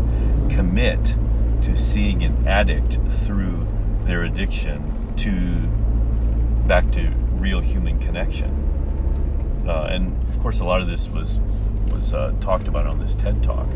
commit 0.49 1.17
to 1.63 1.77
seeing 1.77 2.25
an 2.25 2.49
addict 2.49 2.99
through 3.11 3.67
their 4.05 4.23
addiction 4.23 5.15
to 5.17 5.67
back 6.67 6.91
to 6.93 7.09
real 7.33 7.61
human 7.61 7.99
connection. 7.99 8.51
Uh, 9.67 9.89
and 9.91 10.23
of 10.23 10.41
course, 10.41 10.61
a 10.61 10.65
lot 10.65 10.81
of 10.81 10.87
this 10.87 11.09
was 11.09 11.39
was 11.93 12.15
uh, 12.15 12.33
talked 12.41 12.69
about 12.69 12.87
on 12.87 12.99
this 12.99 13.15
TED 13.15 13.43
talk. 13.43 13.69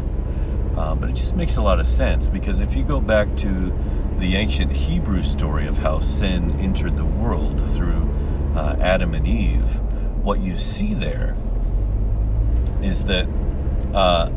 Uh, 0.76 0.94
but 0.94 1.08
it 1.08 1.14
just 1.14 1.34
makes 1.34 1.56
a 1.56 1.62
lot 1.62 1.80
of 1.80 1.86
sense 1.86 2.26
because 2.26 2.60
if 2.60 2.74
you 2.74 2.82
go 2.82 3.00
back 3.00 3.34
to 3.36 3.72
the 4.18 4.36
ancient 4.36 4.72
Hebrew 4.72 5.22
story 5.22 5.66
of 5.66 5.78
how 5.78 6.00
sin 6.00 6.58
entered 6.60 6.96
the 6.96 7.04
world 7.04 7.60
through 7.74 8.08
uh, 8.54 8.76
Adam 8.80 9.14
and 9.14 9.26
Eve, 9.26 9.80
what 10.22 10.40
you 10.40 10.56
see 10.58 10.92
there 10.92 11.36
is 12.82 13.06
that 13.06 13.26
uh, 13.94 14.30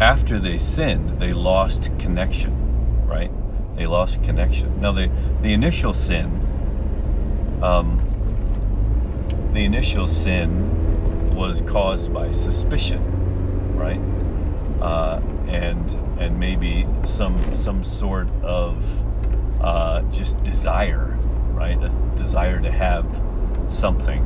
after 0.00 0.38
they 0.38 0.58
sinned, 0.58 1.20
they 1.20 1.32
lost 1.32 1.90
connection, 1.98 3.06
right? 3.06 3.30
They 3.76 3.86
lost 3.86 4.22
connection. 4.22 4.80
Now, 4.80 4.92
the, 4.92 5.10
the 5.40 5.52
initial 5.52 5.92
sin, 5.92 6.26
um, 7.62 8.00
the 9.52 9.64
initial 9.64 10.06
sin 10.06 11.34
was 11.34 11.62
caused 11.62 12.12
by 12.12 12.32
suspicion, 12.32 13.76
right? 13.76 14.00
Uh, 14.80 15.20
and 15.48 15.90
and 16.18 16.38
maybe 16.38 16.86
some 17.04 17.54
some 17.54 17.84
sort 17.84 18.28
of 18.42 18.84
uh, 19.62 20.02
just 20.10 20.42
desire, 20.44 21.16
right? 21.52 21.82
A 21.82 21.88
desire 22.16 22.60
to 22.60 22.70
have 22.70 23.04
something 23.70 24.22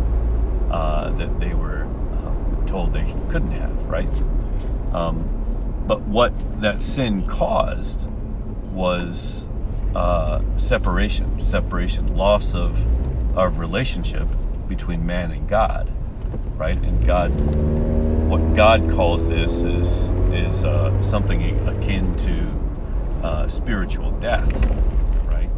uh, 0.71 1.15
that 1.19 1.41
they 1.41 1.55
were 1.55 1.83
um, 1.83 2.65
told 2.67 2.93
they 2.93 3.15
couldn't 3.29 3.53
have, 3.53 3.85
right? 3.85 4.09
Um, 4.93 5.85
but 5.87 6.00
what 6.03 6.61
that 6.61 6.83
sin 6.83 7.26
caused 7.26 8.09
was 8.76 9.49
uh, 9.95 10.42
separation, 10.59 11.40
separation, 11.42 12.14
loss 12.16 12.54
of 12.54 12.85
of 13.37 13.59
relationship 13.59 14.28
between 14.68 15.04
man 15.04 15.30
and 15.30 15.49
God, 15.49 15.90
right? 16.56 16.76
And 16.76 17.04
God, 17.06 17.30
what 18.28 18.54
God 18.54 18.90
calls 18.90 19.28
this 19.28 19.62
is 19.62 20.11
is 20.33 20.64
uh, 20.64 21.02
something 21.02 21.42
akin 21.66 22.14
to 22.16 23.26
uh, 23.26 23.49
spiritual 23.49 24.11
death, 24.12 24.52
right? 25.33 25.49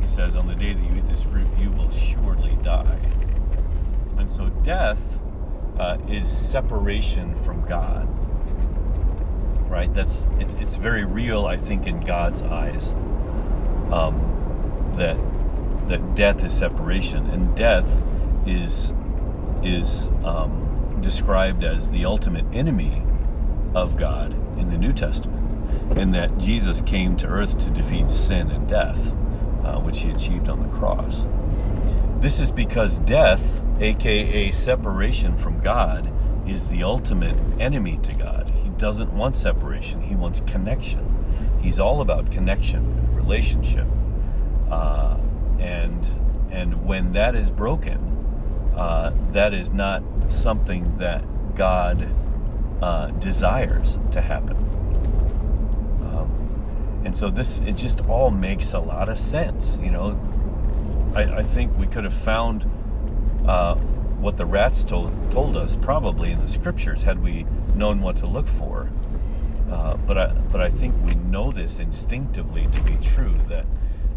He 0.00 0.06
says, 0.06 0.36
"On 0.36 0.46
the 0.46 0.54
day 0.54 0.72
that 0.72 0.82
you 0.82 0.96
eat 0.96 1.08
this 1.08 1.24
fruit, 1.24 1.46
you 1.58 1.70
will 1.70 1.90
surely 1.90 2.56
die." 2.62 2.98
And 4.16 4.30
so, 4.30 4.48
death 4.62 5.20
uh, 5.78 5.98
is 6.08 6.28
separation 6.28 7.34
from 7.34 7.66
God, 7.66 8.08
right? 9.70 9.92
That's 9.94 10.26
it, 10.38 10.52
it's 10.58 10.76
very 10.76 11.04
real, 11.04 11.46
I 11.46 11.56
think, 11.56 11.86
in 11.86 12.00
God's 12.00 12.42
eyes. 12.42 12.92
Um, 13.92 14.92
that 14.96 15.16
that 15.88 16.14
death 16.14 16.44
is 16.44 16.52
separation, 16.52 17.30
and 17.30 17.56
death 17.56 18.02
is 18.46 18.92
is 19.62 20.08
um, 20.24 20.98
described 21.00 21.64
as 21.64 21.90
the 21.90 22.04
ultimate 22.04 22.44
enemy 22.52 23.02
of 23.74 23.96
God 23.96 24.32
in 24.58 24.70
the 24.70 24.76
New 24.76 24.92
Testament, 24.92 25.52
and 25.96 26.12
that 26.14 26.36
Jesus 26.38 26.82
came 26.82 27.16
to 27.18 27.28
earth 27.28 27.58
to 27.60 27.70
defeat 27.70 28.10
sin 28.10 28.50
and 28.50 28.68
death, 28.68 29.12
uh, 29.64 29.78
which 29.78 30.00
he 30.00 30.10
achieved 30.10 30.48
on 30.48 30.60
the 30.68 30.76
cross. 30.76 31.26
This 32.20 32.40
is 32.40 32.50
because 32.50 32.98
death, 32.98 33.62
aka 33.80 34.50
separation 34.50 35.36
from 35.36 35.60
God, 35.60 36.10
is 36.46 36.68
the 36.68 36.82
ultimate 36.82 37.36
enemy 37.58 37.98
to 38.02 38.12
God. 38.14 38.49
Doesn't 38.80 39.12
want 39.12 39.36
separation, 39.36 40.00
he 40.00 40.14
wants 40.14 40.40
connection. 40.40 41.58
He's 41.60 41.78
all 41.78 42.00
about 42.00 42.30
connection, 42.30 43.14
relationship. 43.14 43.86
Uh, 44.70 45.18
and 45.58 46.02
and 46.50 46.86
when 46.86 47.12
that 47.12 47.36
is 47.36 47.50
broken, 47.50 48.72
uh, 48.74 49.12
that 49.32 49.52
is 49.52 49.70
not 49.70 50.02
something 50.30 50.96
that 50.96 51.22
God 51.54 52.08
uh, 52.80 53.08
desires 53.08 53.98
to 54.12 54.22
happen. 54.22 54.56
Um, 56.02 57.02
and 57.04 57.14
so 57.14 57.28
this, 57.28 57.58
it 57.58 57.76
just 57.76 58.00
all 58.06 58.30
makes 58.30 58.72
a 58.72 58.80
lot 58.80 59.10
of 59.10 59.18
sense. 59.18 59.78
You 59.82 59.90
know, 59.90 61.12
I, 61.14 61.24
I 61.24 61.42
think 61.42 61.76
we 61.76 61.86
could 61.86 62.04
have 62.04 62.14
found 62.14 62.64
uh, 63.46 63.76
what 64.20 64.36
the 64.36 64.44
rats 64.44 64.84
told 64.84 65.12
told 65.30 65.56
us 65.56 65.76
probably 65.76 66.30
in 66.30 66.40
the 66.40 66.48
scriptures 66.48 67.02
had 67.02 67.22
we 67.22 67.46
known 67.74 68.02
what 68.02 68.16
to 68.18 68.26
look 68.26 68.46
for. 68.46 68.90
Uh, 69.70 69.96
but 69.96 70.18
I 70.18 70.32
but 70.52 70.60
I 70.60 70.68
think 70.68 70.94
we 71.06 71.14
know 71.14 71.50
this 71.50 71.78
instinctively 71.78 72.68
to 72.72 72.80
be 72.82 72.96
true 72.96 73.34
that 73.48 73.66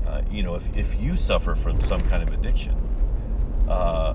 uh, 0.05 0.22
you 0.29 0.43
know 0.43 0.55
if 0.55 0.75
if 0.75 1.00
you 1.00 1.15
suffer 1.15 1.55
from 1.55 1.79
some 1.81 2.01
kind 2.10 2.24
of 2.27 2.33
addiction, 2.33 2.75
uh, 3.69 4.13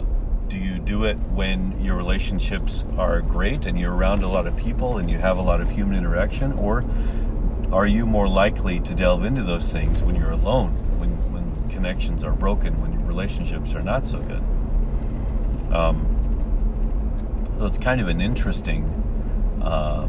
do 0.48 0.58
you 0.58 0.78
do 0.78 1.04
it 1.04 1.16
when 1.18 1.80
your 1.80 1.96
relationships 1.96 2.84
are 2.96 3.20
great 3.20 3.66
and 3.66 3.78
you're 3.78 3.94
around 3.94 4.22
a 4.22 4.28
lot 4.28 4.46
of 4.46 4.56
people 4.56 4.98
and 4.98 5.08
you 5.10 5.18
have 5.18 5.38
a 5.38 5.42
lot 5.42 5.60
of 5.60 5.70
human 5.70 5.96
interaction, 5.96 6.52
or 6.52 6.84
are 7.72 7.86
you 7.86 8.04
more 8.04 8.28
likely 8.28 8.80
to 8.80 8.94
delve 8.94 9.24
into 9.24 9.42
those 9.42 9.70
things 9.70 10.02
when 10.02 10.16
you're 10.16 10.32
alone, 10.32 10.72
when 10.98 11.10
when 11.32 11.70
connections 11.70 12.24
are 12.24 12.32
broken, 12.32 12.80
when 12.80 13.06
relationships 13.06 13.74
are 13.74 13.82
not 13.82 14.06
so 14.06 14.18
good? 14.18 14.42
Um, 15.70 17.54
so 17.58 17.66
it's 17.66 17.78
kind 17.78 18.00
of 18.00 18.08
an 18.08 18.20
interesting, 18.20 18.84
uh, 19.62 20.08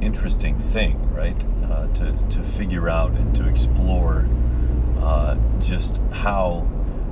interesting 0.00 0.58
thing, 0.58 1.12
right? 1.12 1.36
Uh, 1.64 1.86
to 1.94 2.16
to 2.30 2.42
figure 2.42 2.88
out 2.88 3.10
and 3.12 3.34
to 3.36 3.48
explore 3.48 4.26
uh, 5.00 5.36
just 5.58 5.98
how 6.12 6.68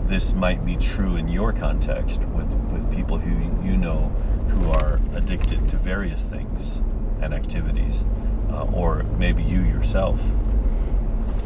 this 0.07 0.33
might 0.33 0.65
be 0.65 0.77
true 0.77 1.17
in 1.17 1.29
your 1.29 1.53
context 1.53 2.25
with 2.29 2.53
with 2.73 2.93
people 2.95 3.19
who 3.19 3.67
you 3.67 3.77
know 3.77 4.09
who 4.49 4.71
are 4.71 5.01
addicted 5.15 5.69
to 5.69 5.77
various 5.77 6.23
things 6.23 6.81
and 7.21 7.35
activities, 7.35 8.05
uh, 8.51 8.65
or 8.65 9.03
maybe 9.19 9.43
you 9.43 9.61
yourself. 9.63 10.21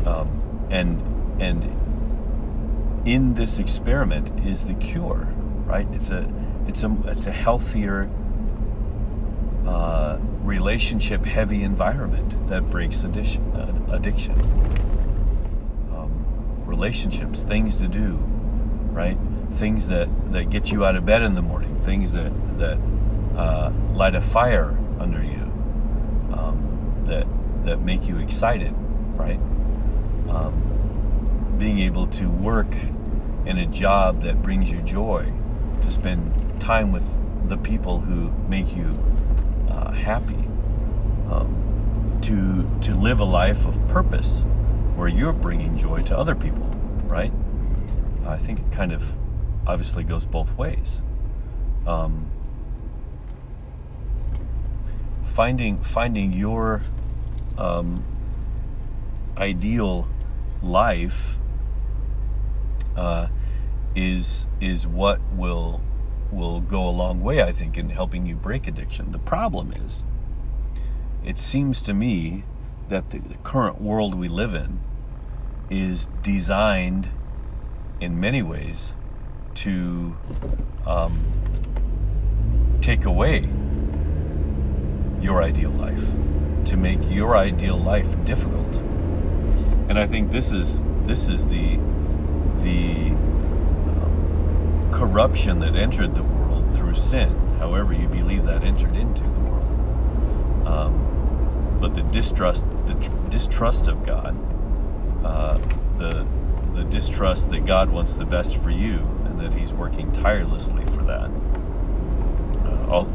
Um, 0.06 0.68
and 0.70 1.00
and 1.40 1.64
in 3.04 3.34
this 3.34 3.58
experiment 3.58 4.30
is 4.46 4.66
the 4.66 4.74
cure, 4.74 5.28
right? 5.66 5.86
It's 5.92 6.10
a 6.10 6.30
it's 6.66 6.82
a 6.82 6.96
it's 7.06 7.26
a 7.26 7.32
healthier 7.32 8.08
uh, 9.66 10.18
relationship 10.42 11.24
heavy 11.24 11.62
environment 11.62 12.46
that 12.48 12.70
breaks 12.70 13.02
addiction. 13.02 13.42
Uh, 13.52 13.94
addiction. 13.94 14.38
Um, 15.92 16.24
relationships, 16.64 17.40
things 17.40 17.76
to 17.76 17.88
do, 17.88 18.16
right? 18.92 19.18
Things 19.50 19.88
that 19.88 20.08
that 20.32 20.50
get 20.50 20.70
you 20.70 20.84
out 20.84 20.96
of 20.96 21.04
bed 21.04 21.22
in 21.22 21.34
the 21.34 21.42
morning, 21.42 21.76
things 21.80 22.12
that 22.12 22.32
that 22.58 22.78
uh, 23.36 23.72
light 23.92 24.14
a 24.14 24.20
fire 24.20 24.78
under 24.98 25.22
you, 25.22 25.42
um, 26.32 27.04
that 27.08 27.26
that 27.64 27.80
make 27.80 28.06
you 28.06 28.18
excited, 28.18 28.72
right? 29.16 29.40
Um, 30.28 30.71
being 31.62 31.78
able 31.78 32.08
to 32.08 32.28
work 32.28 32.74
in 33.46 33.56
a 33.56 33.66
job 33.66 34.22
that 34.22 34.42
brings 34.42 34.68
you 34.68 34.82
joy, 34.82 35.32
to 35.80 35.92
spend 35.92 36.60
time 36.60 36.90
with 36.90 37.06
the 37.48 37.56
people 37.56 38.00
who 38.00 38.32
make 38.48 38.74
you 38.74 38.98
uh, 39.70 39.92
happy, 39.92 40.48
um, 41.30 42.18
to 42.20 42.68
to 42.80 42.98
live 42.98 43.20
a 43.20 43.24
life 43.24 43.64
of 43.64 43.78
purpose 43.86 44.40
where 44.96 45.06
you're 45.06 45.32
bringing 45.32 45.78
joy 45.78 46.02
to 46.02 46.18
other 46.18 46.34
people, 46.34 46.66
right? 47.04 47.32
I 48.26 48.38
think 48.38 48.58
it 48.58 48.72
kind 48.72 48.92
of 48.92 49.12
obviously 49.64 50.02
goes 50.02 50.26
both 50.26 50.58
ways. 50.58 51.00
Um, 51.86 52.28
finding 55.22 55.80
finding 55.80 56.32
your 56.32 56.80
um, 57.56 58.04
ideal 59.36 60.08
life 60.60 61.36
uh, 62.96 63.28
is 63.94 64.46
is 64.60 64.86
what 64.86 65.20
will 65.32 65.80
will 66.30 66.60
go 66.60 66.88
a 66.88 66.90
long 66.90 67.22
way, 67.22 67.42
I 67.42 67.52
think, 67.52 67.76
in 67.76 67.90
helping 67.90 68.26
you 68.26 68.34
break 68.34 68.66
addiction. 68.66 69.12
The 69.12 69.18
problem 69.18 69.72
is, 69.72 70.02
it 71.24 71.38
seems 71.38 71.82
to 71.82 71.94
me 71.94 72.44
that 72.88 73.10
the, 73.10 73.20
current 73.42 73.80
world 73.80 74.14
we 74.14 74.28
live 74.28 74.54
in 74.54 74.80
is 75.68 76.08
designed 76.22 77.08
in 78.00 78.18
many 78.18 78.42
ways 78.42 78.94
to 79.54 80.16
um, 80.86 81.20
take 82.80 83.04
away 83.04 83.48
your 85.20 85.42
ideal 85.42 85.70
life, 85.70 86.04
to 86.64 86.76
make 86.76 86.98
your 87.08 87.36
ideal 87.36 87.76
life 87.76 88.24
difficult. 88.24 88.74
And 89.88 89.98
I 89.98 90.06
think 90.06 90.32
this 90.32 90.52
is 90.52 90.82
this 91.04 91.28
is 91.28 91.48
the 91.48 91.78
the 92.62 93.10
um, 93.10 94.90
corruption 94.92 95.58
that 95.60 95.74
entered 95.74 96.14
the 96.14 96.22
world 96.22 96.74
through 96.74 96.94
sin, 96.94 97.36
however 97.58 97.92
you 97.92 98.08
believe 98.08 98.44
that 98.44 98.64
entered 98.64 98.96
into 98.96 99.22
the 99.22 99.40
world. 99.40 100.66
Um, 100.66 101.78
but 101.80 101.94
the 101.94 102.02
distrust, 102.02 102.64
the 102.86 102.94
tr- 102.94 103.10
distrust 103.28 103.88
of 103.88 104.06
God, 104.06 104.36
uh, 105.24 105.58
the 105.98 106.26
the 106.74 106.84
distrust 106.84 107.50
that 107.50 107.66
God 107.66 107.90
wants 107.90 108.14
the 108.14 108.24
best 108.24 108.56
for 108.56 108.70
you 108.70 109.00
and 109.26 109.38
that 109.40 109.52
He's 109.52 109.74
working 109.74 110.10
tirelessly 110.12 110.84
for 110.86 111.02
that. 111.02 111.30
Uh, 112.66 113.06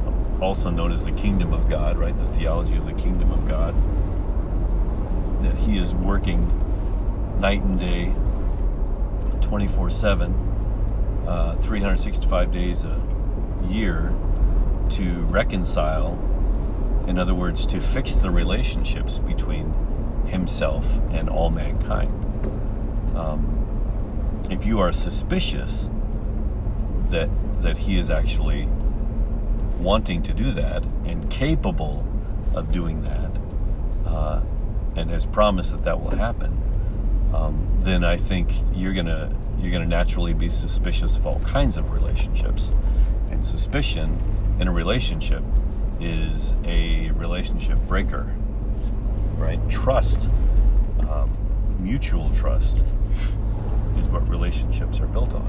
also 0.42 0.70
known 0.70 0.92
as 0.92 1.06
the 1.06 1.12
kingdom 1.12 1.54
of 1.54 1.68
God, 1.68 1.98
right? 1.98 2.18
The 2.18 2.28
theology 2.28 2.76
of 2.76 2.86
the 2.86 2.94
kingdom 2.94 3.32
of 3.32 3.48
God. 3.48 3.74
That 5.42 5.56
He 5.56 5.80
is 5.80 5.96
working 5.96 6.52
night 7.40 7.64
and 7.64 7.80
day 7.80 8.14
24 9.48 9.90
7, 9.90 10.34
uh, 11.26 11.56
365 11.56 12.52
days 12.52 12.84
a 12.84 13.02
year 13.66 14.14
to 14.90 15.22
reconcile, 15.22 16.20
in 17.08 17.18
other 17.18 17.34
words, 17.34 17.66
to 17.68 17.80
fix 17.80 18.18
the 18.18 18.30
relationships 18.30 19.20
between 19.20 19.72
himself 20.26 21.00
and 21.12 21.30
all 21.30 21.50
mankind. 21.50 22.12
Um, 23.16 24.46
if 24.50 24.66
you 24.66 24.80
are 24.80 24.92
suspicious 24.92 25.90
that 27.10 27.30
that 27.62 27.78
he 27.78 27.98
is 27.98 28.10
actually 28.10 28.68
wanting 29.80 30.24
to 30.24 30.34
do 30.34 30.52
that 30.52 30.84
and 31.06 31.32
capable 31.32 32.06
of 32.54 32.74
doing 32.74 33.04
that, 33.04 33.32
uh, 34.06 34.42
and 34.98 35.10
has 35.10 35.26
promised 35.26 35.72
that 35.72 35.84
that 35.84 36.02
will 36.02 36.18
happen, 36.18 36.67
um, 37.34 37.80
then 37.82 38.04
I 38.04 38.18
think 38.18 38.52
you're 38.74 38.94
gonna 38.94 39.34
you're 39.60 39.72
gonna 39.72 39.86
naturally 39.86 40.34
be 40.34 40.50
suspicious 40.50 41.18
of 41.18 41.26
all 41.26 41.40
kinds 41.40 41.78
of 41.78 41.92
relationships, 41.92 42.72
and 43.32 43.46
suspicion 43.46 44.20
in 44.60 44.68
a 44.68 44.72
relationship 44.72 45.44
is 46.00 46.54
a 46.64 47.10
relationship 47.12 47.78
breaker, 47.88 48.34
right? 49.36 49.60
Trust, 49.70 50.30
um, 51.10 51.36
mutual 51.80 52.30
trust, 52.32 52.84
is 53.98 54.08
what 54.08 54.28
relationships 54.30 55.00
are 55.00 55.08
built 55.08 55.34
on. 55.34 55.42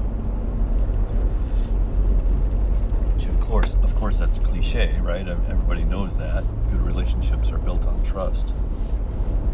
Which 3.13 3.25
of 3.25 3.39
course, 3.39 3.73
of 3.83 3.95
course, 3.95 4.17
that's 4.17 4.39
cliche, 4.39 4.99
right? 5.01 5.27
Everybody 5.27 5.83
knows 5.83 6.17
that 6.17 6.43
good 6.69 6.81
relationships 6.81 7.51
are 7.51 7.57
built 7.59 7.85
on 7.85 8.03
trust. 8.03 8.49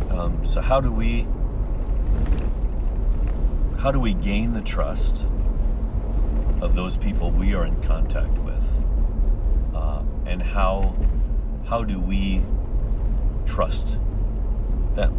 Um, 0.09 0.45
so 0.45 0.61
how 0.61 0.79
do 0.79 0.91
we 0.91 1.27
how 3.85 3.91
do 3.91 3.99
we 3.99 4.15
gain 4.15 4.55
the 4.55 4.61
trust 4.61 5.27
of 6.59 6.73
those 6.73 6.97
people 6.97 7.29
we 7.29 7.53
are 7.53 7.63
in 7.63 7.79
contact 7.83 8.35
with? 8.39 8.83
Uh, 9.75 10.01
and 10.25 10.41
how 10.41 10.95
how 11.67 11.83
do 11.83 11.99
we 11.99 12.41
trust 13.45 13.99
them? 14.95 15.13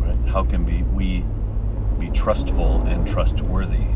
Right? 0.00 0.16
How 0.30 0.44
can 0.44 0.64
be, 0.64 0.82
we 0.82 1.26
be 1.98 2.08
trustful 2.08 2.80
and 2.84 3.06
trustworthy 3.06 3.88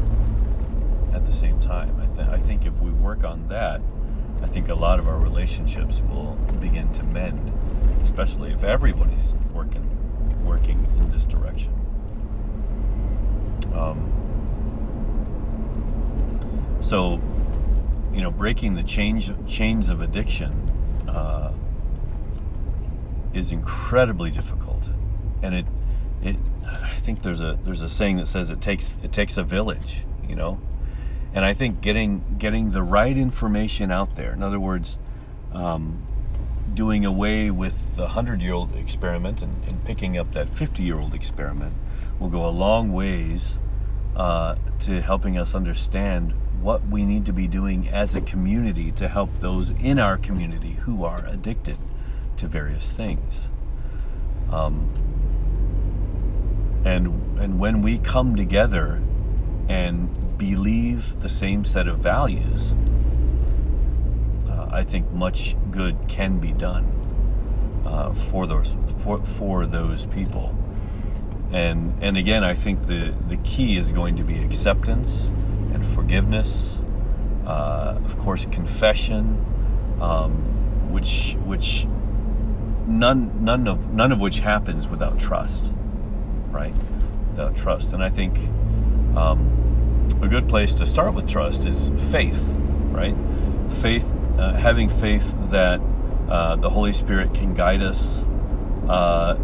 at 1.14 1.24
the 1.24 1.32
same 1.32 1.58
time? 1.58 1.98
I, 1.98 2.14
th- 2.14 2.28
I 2.28 2.36
think 2.36 2.66
if 2.66 2.78
we 2.80 2.90
work 2.90 3.24
on 3.24 3.48
that, 3.48 3.80
I 4.42 4.48
think 4.48 4.68
a 4.68 4.74
lot 4.74 4.98
of 4.98 5.08
our 5.08 5.18
relationships 5.18 6.02
will 6.10 6.34
begin 6.60 6.92
to 6.92 7.02
mend, 7.04 7.58
especially 8.02 8.52
if 8.52 8.62
everybody's 8.64 9.32
working 9.54 10.44
working 10.44 10.86
in 10.98 11.10
this 11.10 11.24
direction. 11.24 11.75
Um, 13.76 14.12
so, 16.80 17.20
you 18.12 18.22
know, 18.22 18.30
breaking 18.30 18.74
the 18.74 18.82
change, 18.82 19.30
chains 19.46 19.90
of 19.90 20.00
addiction 20.00 20.52
uh, 21.08 21.52
is 23.34 23.52
incredibly 23.52 24.30
difficult, 24.30 24.88
and 25.42 25.54
it, 25.54 25.66
it. 26.22 26.36
I 26.64 26.98
think 26.98 27.22
there's 27.22 27.40
a 27.40 27.58
there's 27.64 27.82
a 27.82 27.88
saying 27.88 28.16
that 28.16 28.28
says 28.28 28.50
it 28.50 28.60
takes 28.60 28.94
it 29.02 29.12
takes 29.12 29.36
a 29.36 29.42
village, 29.42 30.04
you 30.28 30.36
know, 30.36 30.60
and 31.34 31.44
I 31.44 31.52
think 31.52 31.80
getting 31.80 32.36
getting 32.38 32.70
the 32.70 32.82
right 32.82 33.16
information 33.16 33.90
out 33.90 34.14
there. 34.16 34.32
In 34.32 34.42
other 34.42 34.60
words, 34.60 34.98
um, 35.52 36.02
doing 36.72 37.04
away 37.04 37.50
with 37.50 37.96
the 37.96 38.02
100 38.02 38.42
year 38.42 38.52
old 38.52 38.74
experiment 38.76 39.42
and, 39.42 39.64
and, 39.64 39.84
picking 39.84 40.18
up 40.18 40.32
that 40.32 40.48
50 40.48 40.82
year 40.82 40.98
old 40.98 41.14
experiment 41.14 41.72
will 42.18 42.28
go 42.28 42.46
a 42.46 42.50
long 42.50 42.92
ways 42.92 43.58
uh, 44.16 44.56
to 44.80 45.02
helping 45.02 45.36
us 45.36 45.54
understand 45.54 46.32
what 46.62 46.86
we 46.86 47.04
need 47.04 47.26
to 47.26 47.32
be 47.32 47.46
doing 47.46 47.86
as 47.88 48.16
a 48.16 48.20
community 48.20 48.90
to 48.90 49.08
help 49.08 49.28
those 49.40 49.70
in 49.70 49.98
our 49.98 50.16
community 50.16 50.72
who 50.72 51.04
are 51.04 51.24
addicted 51.26 51.76
to 52.38 52.48
various 52.48 52.92
things. 52.92 53.50
Um, 54.50 54.90
and 56.84 57.38
and 57.38 57.58
when 57.58 57.82
we 57.82 57.98
come 57.98 58.36
together 58.36 59.02
and 59.68 60.38
believe 60.38 61.20
the 61.20 61.28
same 61.28 61.64
set 61.64 61.86
of 61.86 61.98
values, 61.98 62.72
uh, 64.48 64.68
I 64.70 64.82
think 64.82 65.12
much 65.12 65.56
good 65.70 65.96
can 66.08 66.38
be 66.38 66.52
done 66.52 66.86
uh, 67.84 68.14
for 68.14 68.46
those 68.46 68.76
for, 68.98 69.22
for 69.24 69.66
those 69.66 70.06
people. 70.06 70.56
And 71.56 71.94
and 72.02 72.18
again, 72.18 72.44
I 72.44 72.52
think 72.52 72.80
the 72.86 73.14
the 73.28 73.38
key 73.38 73.78
is 73.78 73.90
going 73.90 74.16
to 74.16 74.22
be 74.22 74.36
acceptance 74.44 75.28
and 75.72 75.86
forgiveness. 75.86 76.82
Uh, 77.46 77.98
of 78.04 78.18
course, 78.18 78.44
confession, 78.44 79.42
um, 79.98 80.32
which 80.92 81.34
which 81.46 81.86
none 82.86 83.42
none 83.42 83.66
of 83.68 83.90
none 83.90 84.12
of 84.12 84.20
which 84.20 84.40
happens 84.40 84.86
without 84.86 85.18
trust, 85.18 85.72
right? 86.50 86.74
Without 87.30 87.56
trust, 87.56 87.94
and 87.94 88.04
I 88.04 88.10
think 88.10 88.36
um, 89.16 89.40
a 90.20 90.28
good 90.28 90.50
place 90.50 90.74
to 90.74 90.84
start 90.84 91.14
with 91.14 91.26
trust 91.26 91.64
is 91.64 91.90
faith, 92.10 92.52
right? 92.90 93.16
Faith, 93.80 94.12
uh, 94.36 94.52
having 94.52 94.90
faith 94.90 95.34
that 95.50 95.80
uh, 96.28 96.56
the 96.56 96.68
Holy 96.68 96.92
Spirit 96.92 97.32
can 97.32 97.54
guide 97.54 97.80
us, 97.80 98.26
uh, 98.90 99.38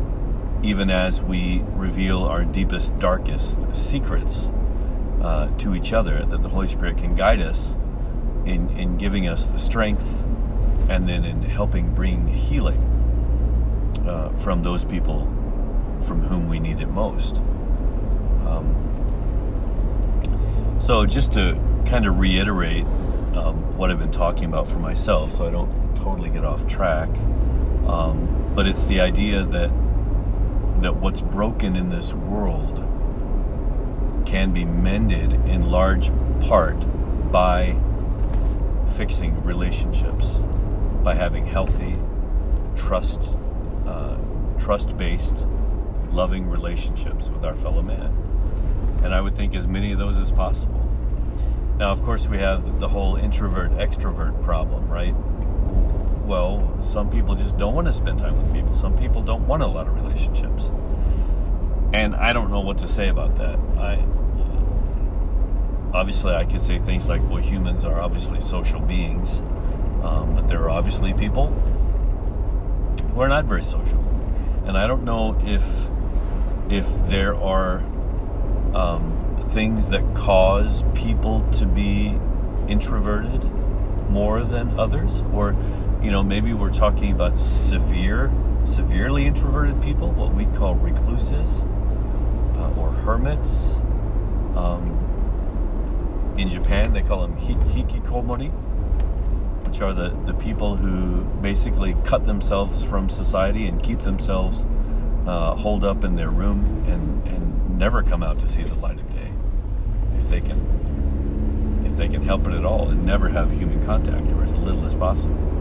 even 0.63 0.91
as 0.91 1.21
we 1.23 1.63
reveal 1.75 2.23
our 2.23 2.45
deepest, 2.45 2.99
darkest 2.99 3.75
secrets 3.75 4.51
uh, 5.21 5.49
to 5.59 5.75
each 5.75 5.93
other. 5.93 6.25
That 6.25 6.43
the 6.43 6.49
Holy 6.49 6.69
Spirit 6.69 6.99
can 6.99 7.15
guide 7.15 7.41
us 7.41 7.77
in 8.45 8.71
in 8.77 8.99
giving 8.99 9.29
us 9.29 9.47
the 9.47 9.59
strength, 9.59 10.25
and 10.89 11.09
then 11.09 11.25
in 11.25 11.43
helping 11.43 11.95
bring 11.95 12.29
healing 12.29 12.81
uh, 14.07 14.31
from 14.41 14.63
those 14.63 14.85
people 14.85 15.29
from 16.05 16.23
whom 16.23 16.49
we 16.49 16.59
need 16.59 16.81
it 16.81 16.89
most. 16.89 17.37
Um, 18.47 18.77
so, 20.81 21.07
just 21.07 21.33
to 21.35 21.59
kind 21.87 22.07
of 22.07 22.19
reiterate 22.19 22.85
um, 23.35 23.77
what 23.77 23.91
I've 23.91 23.99
been 23.99 24.13
talking 24.13 24.45
about 24.45 24.69
for 24.69 24.79
myself, 24.79 25.33
so 25.33 25.47
I 25.47 25.51
don't 25.51 25.97
totally 25.97 26.31
get 26.31 26.45
off 26.45 26.67
track, 26.67 27.09
um, 27.87 28.53
but 28.55 28.67
it's 28.67 28.85
the 28.85 29.01
idea 29.01 29.45
that 29.45 29.71
that 30.83 30.97
what's 30.97 31.21
broken 31.21 31.77
in 31.77 31.91
this 31.91 32.13
world 32.15 32.79
can 34.27 34.53
be 34.53 34.65
mended 34.65 35.33
in 35.33 35.71
large 35.71 36.11
part 36.41 36.79
by 37.31 37.77
fixing 38.97 39.43
relationships, 39.45 40.29
by 41.03 41.15
having 41.15 41.47
healthy, 41.47 41.95
trust 42.77 43.37
uh, 43.87 44.17
trust 44.59 44.97
based, 44.97 45.47
loving 46.11 46.49
relationships 46.49 47.29
with 47.29 47.45
our 47.45 47.55
fellow 47.55 47.83
man. 47.83 48.17
And 49.03 49.13
I 49.13 49.21
would 49.21 49.37
think 49.37 49.55
as 49.55 49.67
many 49.67 49.93
of 49.93 49.99
those 49.99 50.17
as 50.19 50.31
possible. 50.31 50.89
Now, 51.79 51.91
of 51.91 52.03
course, 52.05 52.29
we 52.29 52.39
have 52.39 52.79
the 52.79 52.89
whole 52.89 53.17
introvert 53.17 53.73
extrovert 53.73 54.41
problem, 54.45 54.89
right? 54.89 55.15
Well, 56.25 56.81
some 56.81 57.11
people 57.11 57.35
just 57.35 57.59
don't 57.59 57.75
want 57.75 57.89
to 57.89 57.93
spend 57.93 58.21
time 58.21 58.41
with 58.41 58.55
people. 58.55 58.75
Some 58.75 58.97
people 58.97 59.23
don't 59.23 59.47
want 59.49 59.63
a 59.63 59.67
lot 59.67 59.89
of 59.89 60.02
relationships. 60.13 60.71
And 61.93 62.15
I 62.15 62.33
don't 62.33 62.51
know 62.51 62.61
what 62.61 62.79
to 62.79 62.89
say 62.89 63.09
about 63.09 63.37
that. 63.37 63.59
I 63.79 63.97
obviously 65.95 66.33
I 66.35 66.45
could 66.45 66.61
say 66.61 66.79
things 66.79 67.09
like, 67.09 67.21
well, 67.29 67.43
humans 67.43 67.85
are 67.85 68.01
obviously 68.01 68.41
social 68.41 68.81
beings, 68.81 69.41
um, 70.03 70.35
but 70.35 70.49
there 70.49 70.63
are 70.63 70.71
obviously 70.71 71.13
people 71.13 71.49
who 73.13 73.21
are 73.21 73.29
not 73.29 73.45
very 73.45 73.63
social, 73.63 74.01
and 74.65 74.79
I 74.79 74.87
don't 74.87 75.05
know 75.05 75.39
if 75.43 75.65
if 76.71 76.87
there 77.07 77.35
are 77.35 77.79
um, 78.75 79.37
things 79.51 79.89
that 79.89 80.15
cause 80.15 80.85
people 80.95 81.47
to 81.53 81.67
be 81.67 82.19
introverted 82.69 83.45
more 84.09 84.45
than 84.45 84.79
others, 84.81 85.21
or 85.35 85.55
you 86.03 86.11
know 86.11 86.23
maybe 86.23 86.55
we're 86.55 86.73
talking 86.73 87.13
about 87.13 87.39
severe, 87.39 88.33
severely 88.67 89.27
introverted 89.27 89.83
people, 89.83 90.11
what 90.13 90.35
we 90.35 90.47
call 90.47 90.75
recluses 90.75 91.65
uh, 92.57 92.75
or 92.79 92.91
hermits. 92.91 93.75
Um, 94.57 94.99
in 96.39 96.49
Japan, 96.49 96.93
they 96.93 97.03
call 97.03 97.23
them 97.23 97.37
hikikomori 97.37 98.51
which 99.73 99.81
are 99.81 99.95
the, 99.95 100.11
the 100.27 100.35
people 100.35 100.77
who 100.77 101.25
basically 101.41 101.97
cut 102.05 102.27
themselves 102.27 102.85
from 102.85 103.09
society 103.09 103.67
and 103.67 103.83
keep 103.83 104.01
themselves 104.01 104.67
uh, 105.27 105.55
holed 105.55 105.83
up 105.83 106.05
in 106.05 106.15
their 106.15 106.29
room 106.29 106.85
and, 106.87 107.27
and 107.27 107.79
never 107.79 108.03
come 108.03 108.23
out 108.23 108.39
to 108.39 108.47
see 108.51 108.63
the 108.63 108.75
light 108.75 108.99
of 108.99 109.11
day 109.15 109.33
if 110.19 110.29
they 110.29 110.43
can 110.43 111.83
if 111.87 111.97
they 111.97 112.07
can 112.07 112.23
help 112.23 112.47
it 112.47 112.53
at 112.53 112.67
all 112.67 112.91
and 112.91 113.07
never 113.07 113.31
have 113.31 113.51
human 113.51 113.83
contact 113.87 114.31
or 114.33 114.43
as 114.43 114.55
little 114.57 114.85
as 114.85 114.95
possible 114.95 115.52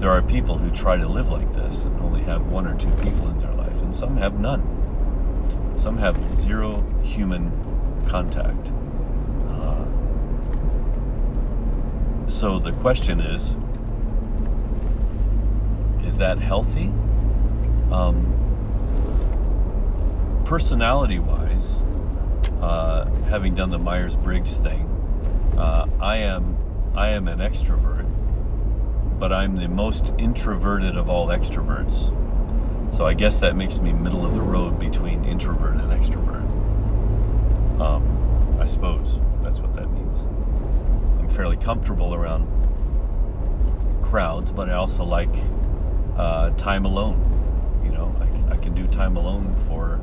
there 0.00 0.10
are 0.10 0.22
people 0.22 0.58
who 0.58 0.70
try 0.70 0.96
to 0.96 1.06
live 1.06 1.30
like 1.30 1.52
this 1.52 1.84
and 1.84 2.00
only 2.00 2.22
have 2.22 2.46
one 2.46 2.66
or 2.66 2.76
two 2.76 2.90
people 3.02 3.28
in 3.28 3.38
their 3.40 3.52
life 3.52 3.80
and 3.82 3.94
some 3.94 4.16
have 4.16 4.40
none. 4.40 4.62
Some 5.78 5.98
have 5.98 6.16
zero 6.34 6.82
human 7.02 7.52
contact. 8.08 8.72
So 12.30 12.58
the 12.60 12.72
question 12.72 13.20
is 13.20 13.56
is 16.06 16.16
that 16.18 16.38
healthy? 16.38 16.86
Um, 17.90 18.32
personality 20.44 21.18
wise, 21.18 21.82
uh, 22.62 23.06
having 23.28 23.54
done 23.56 23.70
the 23.70 23.78
Myers 23.80 24.14
Briggs 24.16 24.54
thing, 24.54 24.86
uh, 25.58 25.86
I 26.00 26.18
am 26.18 26.56
I 26.94 27.08
am 27.10 27.26
an 27.26 27.40
extrovert, 27.40 27.99
but 29.20 29.34
I'm 29.34 29.56
the 29.56 29.68
most 29.68 30.14
introverted 30.16 30.96
of 30.96 31.10
all 31.10 31.28
extroverts. 31.28 32.16
So 32.96 33.06
I 33.06 33.12
guess 33.12 33.38
that 33.40 33.54
makes 33.54 33.78
me 33.78 33.92
middle 33.92 34.24
of 34.24 34.34
the 34.34 34.40
road 34.40 34.80
between 34.80 35.26
introvert 35.26 35.74
and 35.74 35.92
extrovert. 35.92 36.40
Um, 37.78 38.58
I 38.58 38.64
suppose 38.64 39.20
that's 39.42 39.60
what 39.60 39.74
that 39.74 39.90
means 39.90 40.20
I'm 41.20 41.28
fairly 41.28 41.58
comfortable 41.58 42.14
around 42.14 42.48
crowds, 44.02 44.52
but 44.52 44.70
I 44.70 44.72
also 44.72 45.04
like 45.04 45.34
uh, 46.16 46.50
time 46.50 46.86
alone. 46.86 47.26
You 47.84 47.92
know, 47.92 48.16
I 48.20 48.26
can, 48.26 48.52
I 48.52 48.56
can 48.56 48.74
do 48.74 48.86
time 48.86 49.16
alone 49.16 49.54
for 49.68 50.00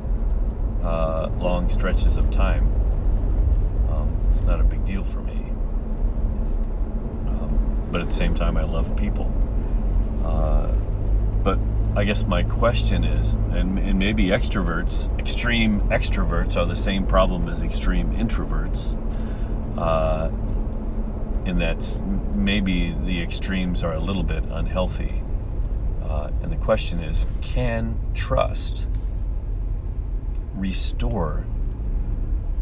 uh, 0.82 1.28
long 1.36 1.68
stretches 1.68 2.16
of 2.16 2.30
time. 2.30 2.66
Um, 3.90 4.16
it's 4.30 4.42
not 4.42 4.60
a 4.60 4.64
big 4.64 4.86
deal 4.86 5.02
for 5.02 5.20
me. 5.20 5.47
But 7.90 8.00
at 8.00 8.08
the 8.08 8.14
same 8.14 8.34
time, 8.34 8.56
I 8.56 8.64
love 8.64 8.96
people. 8.96 9.32
Uh, 10.24 10.72
but 11.42 11.58
I 11.96 12.04
guess 12.04 12.24
my 12.24 12.42
question 12.42 13.04
is, 13.04 13.34
and, 13.34 13.78
and, 13.78 13.98
maybe 13.98 14.26
extroverts, 14.26 15.16
extreme 15.18 15.80
extroverts, 15.88 16.56
are 16.56 16.66
the 16.66 16.76
same 16.76 17.06
problem 17.06 17.48
as 17.48 17.62
extreme 17.62 18.12
introverts. 18.12 18.96
Uh, 19.78 20.30
in 21.48 21.58
that 21.58 22.00
maybe 22.34 22.94
the 23.04 23.22
extremes 23.22 23.82
are 23.82 23.94
a 23.94 24.00
little 24.00 24.22
bit 24.22 24.44
unhealthy. 24.50 25.22
Uh, 26.02 26.30
and 26.42 26.52
the 26.52 26.56
question 26.56 27.00
is 27.00 27.26
can 27.40 27.98
trust 28.14 28.86
restore 30.54 31.44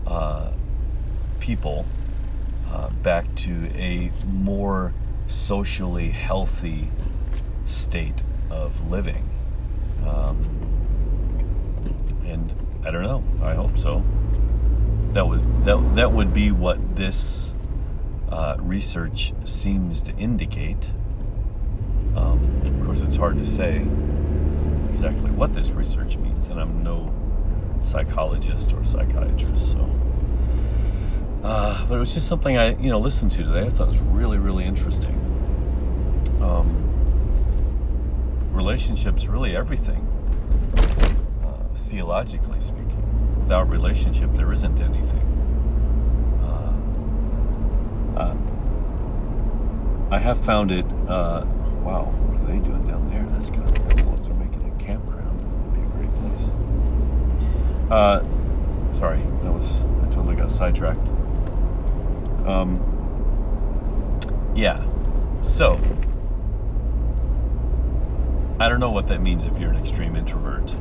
uh, 0.07 0.53
people 1.41 1.87
uh, 2.71 2.91
back 3.03 3.35
to 3.35 3.71
a 3.75 4.11
more 4.27 4.93
socially 5.29 6.11
healthy 6.11 6.89
state 7.67 8.23
of 8.51 8.91
living? 8.91 9.29
Um, 10.07 10.37
and 12.25 12.53
I 12.85 12.91
don't 12.91 13.03
know. 13.03 13.25
I 13.43 13.55
hope 13.55 13.77
so. 13.77 14.05
That 15.13 15.27
would 15.27 15.65
that 15.65 15.97
that 15.97 16.13
would 16.13 16.35
be 16.35 16.51
what 16.51 16.97
this 16.97 17.53
uh, 18.29 18.57
research 18.59 19.33
seems 19.45 20.03
to 20.03 20.17
indicate. 20.17 20.91
Um, 22.15 22.41
of 22.65 22.87
course, 22.87 23.01
it's 23.01 23.17
hard 23.17 23.39
to 23.39 23.47
say 23.47 23.87
exactly 24.93 25.31
what 25.31 25.55
this 25.55 25.71
research 25.71 26.17
means, 26.17 26.49
and 26.49 26.61
I'm 26.61 26.83
no 26.83 27.13
psychologist 27.83 28.73
or 28.73 28.85
psychiatrist, 28.85 29.73
so. 29.73 29.91
Uh, 31.47 31.87
but 31.87 31.95
it 31.95 31.99
was 32.01 32.13
just 32.13 32.27
something 32.27 32.59
I, 32.59 32.71
you 32.71 32.91
know, 32.91 32.99
listened 32.99 33.31
to 33.33 33.45
today. 33.45 33.67
I 33.67 33.71
thought 33.71 33.87
was 33.87 34.01
really, 34.01 34.37
really 34.37 34.65
interesting. 34.65 35.15
Um, 36.43 36.83
relationships, 38.51 39.29
really 39.29 39.55
everything, 39.55 40.05
uh, 41.45 41.73
theologically 41.77 42.61
speaking. 42.61 43.39
Without 43.39 43.71
relationship, 43.71 44.35
there 44.35 44.51
isn't 44.51 44.81
anything. 44.81 45.23
Uh, 46.43 48.19
uh 48.19 48.35
I 50.13 50.19
have 50.19 50.45
found 50.45 50.73
it. 50.73 50.85
Uh, 51.07 51.45
wow, 51.81 52.07
what 52.07 52.41
are 52.41 52.47
they 52.53 52.59
doing 52.59 52.89
down 52.89 53.09
there? 53.09 53.25
That's 53.39 53.51
kind 53.51 53.69
of 53.69 53.77
cool. 53.97 54.15
If 54.15 54.25
they're 54.25 54.35
making 54.35 54.69
a 54.69 54.83
campground, 54.83 55.39
it'd 55.39 55.75
be 55.75 55.81
a 55.81 55.87
great 55.95 56.13
place. 56.19 56.51
Uh, 57.89 58.21
sorry, 58.93 59.21
that 59.45 59.53
was 59.53 59.71
I 60.03 60.11
totally 60.11 60.35
got 60.35 60.51
sidetracked. 60.51 61.07
Um, 62.47 62.81
yeah, 64.55 64.85
so 65.43 65.79
I 68.59 68.69
don't 68.69 68.81
know 68.81 68.91
what 68.91 69.09
that 69.09 69.21
means 69.21 69.45
if 69.47 69.59
you're 69.59 69.71
an 69.71 69.77
extreme 69.77 70.17
introvert. 70.17 70.75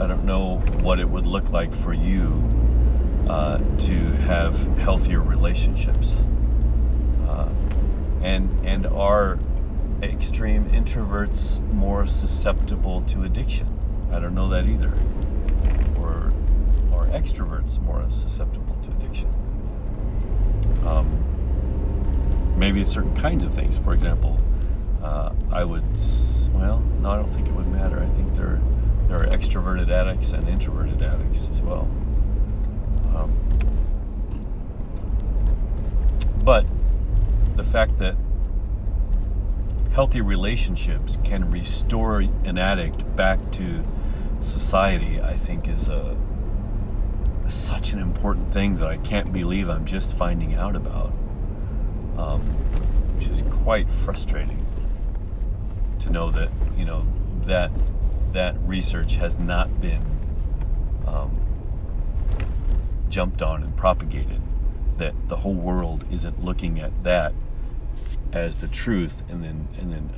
I 0.00 0.06
don't 0.06 0.24
know 0.24 0.58
what 0.80 0.98
it 1.00 1.08
would 1.08 1.26
look 1.26 1.50
like 1.50 1.72
for 1.72 1.92
you 1.92 2.42
uh, 3.28 3.58
to 3.58 4.12
have 4.22 4.56
healthier 4.78 5.20
relationships. 5.20 6.16
Uh, 7.28 7.48
and 8.22 8.48
and 8.66 8.86
are 8.86 9.38
extreme 10.02 10.64
introverts 10.70 11.60
more 11.72 12.06
susceptible 12.06 13.02
to 13.02 13.22
addiction? 13.22 13.68
I 14.10 14.18
don't 14.18 14.34
know 14.34 14.48
that 14.48 14.64
either. 14.64 14.94
Or 16.00 16.32
are 16.92 17.06
extroverts 17.06 17.80
more 17.80 18.04
susceptible? 18.08 18.67
Um, 20.88 22.54
maybe 22.58 22.82
certain 22.84 23.14
kinds 23.14 23.44
of 23.44 23.52
things. 23.52 23.78
For 23.78 23.92
example, 23.92 24.38
uh, 25.02 25.32
I 25.50 25.64
would 25.64 25.84
well, 26.52 26.80
no, 27.00 27.10
I 27.10 27.16
don't 27.16 27.28
think 27.28 27.46
it 27.46 27.54
would 27.54 27.68
matter. 27.68 28.00
I 28.00 28.06
think 28.06 28.34
there 28.34 28.60
there 29.06 29.22
are 29.22 29.26
extroverted 29.26 29.90
addicts 29.90 30.32
and 30.32 30.48
introverted 30.48 31.02
addicts 31.02 31.48
as 31.52 31.60
well. 31.60 31.88
Um, 33.14 33.32
but 36.42 36.66
the 37.56 37.64
fact 37.64 37.98
that 37.98 38.16
healthy 39.92 40.20
relationships 40.20 41.18
can 41.24 41.50
restore 41.50 42.20
an 42.20 42.56
addict 42.58 43.16
back 43.16 43.50
to 43.52 43.84
society, 44.40 45.20
I 45.20 45.34
think, 45.34 45.68
is 45.68 45.88
a 45.88 46.16
such 47.54 47.92
an 47.92 47.98
important 47.98 48.52
thing 48.52 48.74
that 48.76 48.86
I 48.86 48.96
can't 48.98 49.32
believe 49.32 49.68
I'm 49.68 49.84
just 49.84 50.16
finding 50.16 50.54
out 50.54 50.76
about, 50.76 51.12
um, 52.16 52.40
which 53.16 53.28
is 53.28 53.42
quite 53.50 53.88
frustrating 53.88 54.64
to 56.00 56.10
know 56.10 56.30
that 56.30 56.50
you 56.76 56.84
know 56.84 57.06
that 57.44 57.70
that 58.32 58.56
research 58.60 59.16
has 59.16 59.38
not 59.38 59.80
been 59.80 60.04
um, 61.06 61.38
jumped 63.08 63.42
on 63.42 63.62
and 63.62 63.76
propagated. 63.76 64.40
That 64.98 65.14
the 65.28 65.36
whole 65.36 65.54
world 65.54 66.04
isn't 66.10 66.44
looking 66.44 66.80
at 66.80 67.04
that 67.04 67.32
as 68.32 68.56
the 68.56 68.68
truth, 68.68 69.22
and 69.28 69.42
then 69.42 69.68
and 69.78 69.92
then 69.92 70.10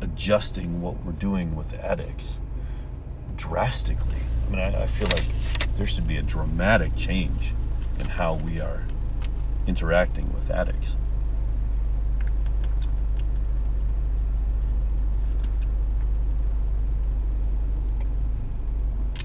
adjusting 0.00 0.80
what 0.80 1.04
we're 1.04 1.12
doing 1.12 1.56
with 1.56 1.74
addicts 1.74 2.40
drastically. 3.36 4.18
I 4.46 4.50
mean, 4.50 4.60
I, 4.60 4.82
I 4.82 4.86
feel 4.86 5.08
like 5.08 5.24
there 5.78 5.86
should 5.86 6.08
be 6.08 6.16
a 6.16 6.22
dramatic 6.22 6.94
change 6.96 7.54
in 8.00 8.06
how 8.06 8.34
we 8.34 8.60
are 8.60 8.82
interacting 9.68 10.32
with 10.34 10.50
addicts. 10.50 10.96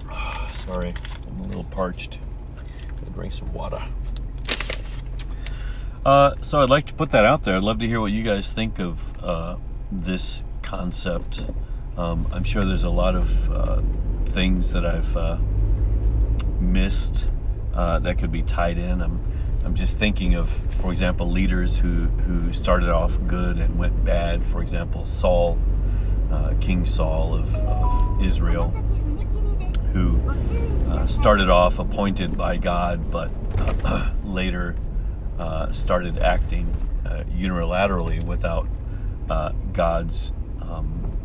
Sorry, 0.53 0.93
I'm 1.27 1.39
a 1.39 1.47
little 1.47 1.63
parched. 1.63 2.19
Gotta 2.99 3.11
drink 3.13 3.33
some 3.33 3.51
water. 3.51 3.81
Uh, 6.05 6.35
so 6.41 6.61
I'd 6.61 6.69
like 6.69 6.85
to 6.85 6.93
put 6.93 7.09
that 7.11 7.25
out 7.25 7.43
there. 7.43 7.55
I'd 7.57 7.63
love 7.63 7.79
to 7.79 7.87
hear 7.87 7.99
what 7.99 8.11
you 8.11 8.21
guys 8.21 8.51
think 8.51 8.79
of 8.79 9.23
uh, 9.23 9.55
this 9.91 10.43
concept. 10.61 11.45
Um, 11.97 12.27
I'm 12.31 12.43
sure 12.43 12.63
there's 12.63 12.83
a 12.83 12.91
lot 12.91 13.15
of 13.15 13.51
uh, 13.51 13.81
things 14.25 14.71
that 14.73 14.85
I've 14.85 15.17
uh, 15.17 15.37
missed 16.71 17.29
uh, 17.73 17.99
that 17.99 18.17
could 18.17 18.31
be 18.31 18.41
tied 18.41 18.77
in. 18.77 19.01
I'm 19.01 19.21
I'm 19.65 19.75
just 19.75 19.97
thinking 19.97 20.35
of, 20.35 20.49
for 20.49 20.91
example, 20.91 21.29
leaders 21.29 21.79
who 21.79 22.05
who 22.05 22.51
started 22.53 22.89
off 22.89 23.17
good 23.27 23.57
and 23.57 23.77
went 23.77 24.03
bad. 24.03 24.43
For 24.43 24.61
example, 24.61 25.05
Saul, 25.05 25.57
uh, 26.31 26.53
King 26.59 26.85
Saul 26.85 27.35
of, 27.35 27.55
of 27.55 28.23
Israel 28.23 28.73
who 29.93 30.19
uh, 30.89 31.05
started 31.05 31.49
off 31.49 31.77
appointed 31.77 32.35
by 32.35 32.57
God, 32.57 33.11
but 33.11 33.31
later 34.23 34.75
uh, 35.37 35.71
started 35.71 36.17
acting 36.17 36.75
uh, 37.05 37.23
unilaterally 37.31 38.23
without 38.23 38.67
uh, 39.29 39.51
God's, 39.71 40.31
um, 40.61 41.15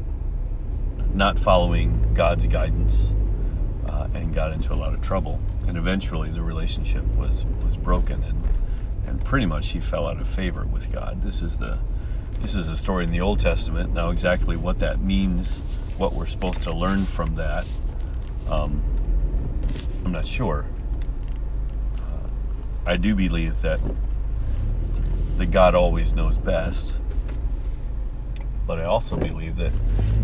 not 1.14 1.38
following 1.38 2.12
God's 2.12 2.46
guidance, 2.46 3.10
and 4.14 4.34
got 4.34 4.52
into 4.52 4.72
a 4.72 4.76
lot 4.76 4.94
of 4.94 5.00
trouble. 5.00 5.40
And 5.66 5.76
eventually, 5.76 6.30
the 6.30 6.42
relationship 6.42 7.04
was 7.16 7.44
was 7.64 7.76
broken, 7.76 8.22
and 8.22 8.42
and 9.06 9.24
pretty 9.24 9.46
much 9.46 9.70
he 9.70 9.80
fell 9.80 10.06
out 10.06 10.20
of 10.20 10.28
favor 10.28 10.64
with 10.64 10.92
God. 10.92 11.22
This 11.22 11.42
is 11.42 11.58
the 11.58 11.78
this 12.40 12.54
is 12.54 12.68
a 12.68 12.76
story 12.76 13.04
in 13.04 13.10
the 13.10 13.20
Old 13.20 13.40
Testament. 13.40 13.92
Now, 13.92 14.10
exactly 14.10 14.56
what 14.56 14.78
that 14.78 15.00
means, 15.00 15.60
what 15.96 16.12
we're 16.12 16.26
supposed 16.26 16.62
to 16.62 16.72
learn 16.72 17.04
from 17.04 17.34
that, 17.34 17.66
um, 18.48 18.82
I'm 20.04 20.12
not 20.12 20.26
sure. 20.26 20.66
Uh, 21.96 22.28
I 22.86 22.96
do 22.96 23.14
believe 23.14 23.60
that 23.62 23.80
that 25.36 25.50
God 25.50 25.74
always 25.74 26.12
knows 26.12 26.36
best, 26.36 26.96
but 28.66 28.78
I 28.80 28.84
also 28.84 29.16
believe 29.16 29.56
that 29.56 29.72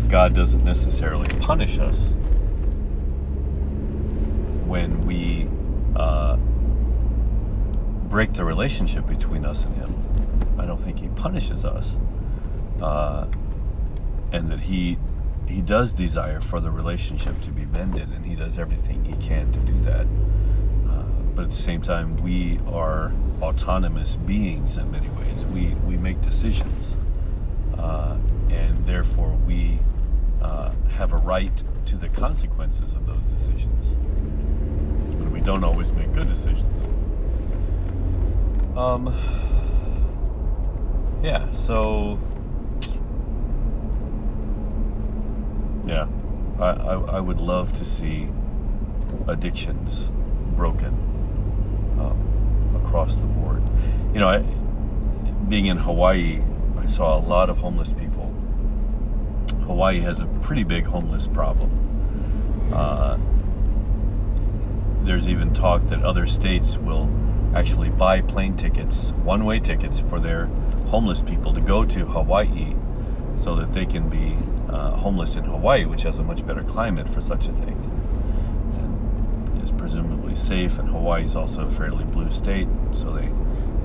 God 0.09 0.33
doesn't 0.33 0.63
necessarily 0.63 1.27
punish 1.39 1.79
us 1.79 2.13
when 4.65 5.05
we 5.05 5.47
uh, 5.95 6.37
break 8.07 8.33
the 8.33 8.43
relationship 8.43 9.07
between 9.07 9.45
us 9.45 9.65
and 9.65 9.75
Him. 9.75 10.55
I 10.59 10.65
don't 10.65 10.81
think 10.81 10.99
He 10.99 11.07
punishes 11.09 11.65
us, 11.65 11.97
uh, 12.81 13.27
and 14.31 14.51
that 14.51 14.61
He 14.61 14.97
he 15.47 15.61
does 15.61 15.93
desire 15.93 16.41
for 16.41 16.59
the 16.59 16.71
relationship 16.71 17.41
to 17.43 17.51
be 17.51 17.65
mended, 17.65 18.09
and 18.09 18.25
he 18.25 18.35
does 18.35 18.57
everything 18.57 19.05
he 19.05 19.13
can 19.25 19.51
to 19.51 19.59
do 19.59 19.79
that. 19.81 20.07
Uh, 20.89 21.03
but 21.35 21.43
at 21.43 21.49
the 21.51 21.55
same 21.55 21.81
time, 21.81 22.17
we 22.17 22.59
are 22.67 23.13
autonomous 23.41 24.15
beings 24.15 24.77
in 24.77 24.91
many 24.91 25.09
ways. 25.09 25.45
We 25.45 25.75
we 25.85 25.97
make 25.97 26.21
decisions, 26.21 26.97
uh, 27.77 28.17
and 28.49 28.85
therefore 28.85 29.37
we 29.45 29.79
uh, 30.41 30.71
have 30.93 31.13
a 31.13 31.17
right 31.17 31.63
to 31.85 31.95
the 31.95 32.09
consequences 32.09 32.93
of 32.93 33.05
those 33.05 33.23
decisions. 33.23 33.95
Don't 35.45 35.63
always 35.63 35.93
make 35.93 36.11
good 36.13 36.27
decisions. 36.27 36.63
Um. 38.75 39.13
Yeah. 41.23 41.49
So 41.51 42.19
Yeah, 45.87 46.07
I, 46.59 46.63
I, 46.63 46.93
I 47.17 47.19
would 47.19 47.39
love 47.39 47.73
to 47.73 47.85
see 47.85 48.27
addictions 49.27 50.11
broken 50.55 50.93
um, 51.99 52.81
across 52.83 53.15
the 53.15 53.25
board. 53.25 53.61
You 54.11 54.19
know, 54.19 54.27
I, 54.27 54.39
being 55.47 55.67
in 55.67 55.77
Hawaii, 55.77 56.41
I 56.79 56.87
saw 56.87 57.17
a 57.17 57.21
lot 57.21 57.49
of 57.51 57.57
homeless 57.57 57.93
people. 57.93 58.33
Hawaii 59.67 59.99
has 59.99 60.19
a 60.19 60.25
pretty 60.25 60.63
big 60.63 60.85
homeless 60.85 61.27
problem. 61.27 62.71
Uh, 62.73 63.17
there's 65.15 65.29
even 65.29 65.53
talk 65.53 65.81
that 65.83 66.03
other 66.03 66.27
states 66.27 66.77
will 66.77 67.09
actually 67.55 67.89
buy 67.89 68.19
plane 68.19 68.53
tickets, 68.53 69.11
one 69.23 69.45
way 69.45 69.57
tickets 69.61 69.97
for 69.97 70.19
their 70.19 70.47
homeless 70.87 71.21
people 71.21 71.53
to 71.53 71.61
go 71.61 71.85
to 71.85 72.05
Hawaii 72.05 72.75
so 73.37 73.55
that 73.55 73.71
they 73.71 73.85
can 73.85 74.09
be 74.09 74.35
uh, 74.67 74.91
homeless 74.91 75.37
in 75.37 75.45
Hawaii, 75.45 75.85
which 75.85 76.01
has 76.01 76.19
a 76.19 76.23
much 76.23 76.45
better 76.45 76.63
climate 76.63 77.07
for 77.07 77.21
such 77.21 77.47
a 77.47 77.53
thing, 77.53 77.77
is 79.63 79.71
presumably 79.71 80.35
safe. 80.35 80.77
And 80.79 80.89
Hawaii 80.89 81.23
is 81.23 81.33
also 81.33 81.65
a 81.65 81.71
fairly 81.71 82.03
blue 82.03 82.29
state, 82.29 82.67
so 82.91 83.13
they 83.13 83.31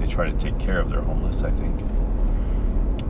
they 0.00 0.10
try 0.10 0.28
to 0.28 0.36
take 0.36 0.58
care 0.58 0.80
of 0.80 0.90
their 0.90 1.02
homeless. 1.02 1.44
I 1.44 1.50
think. 1.50 1.80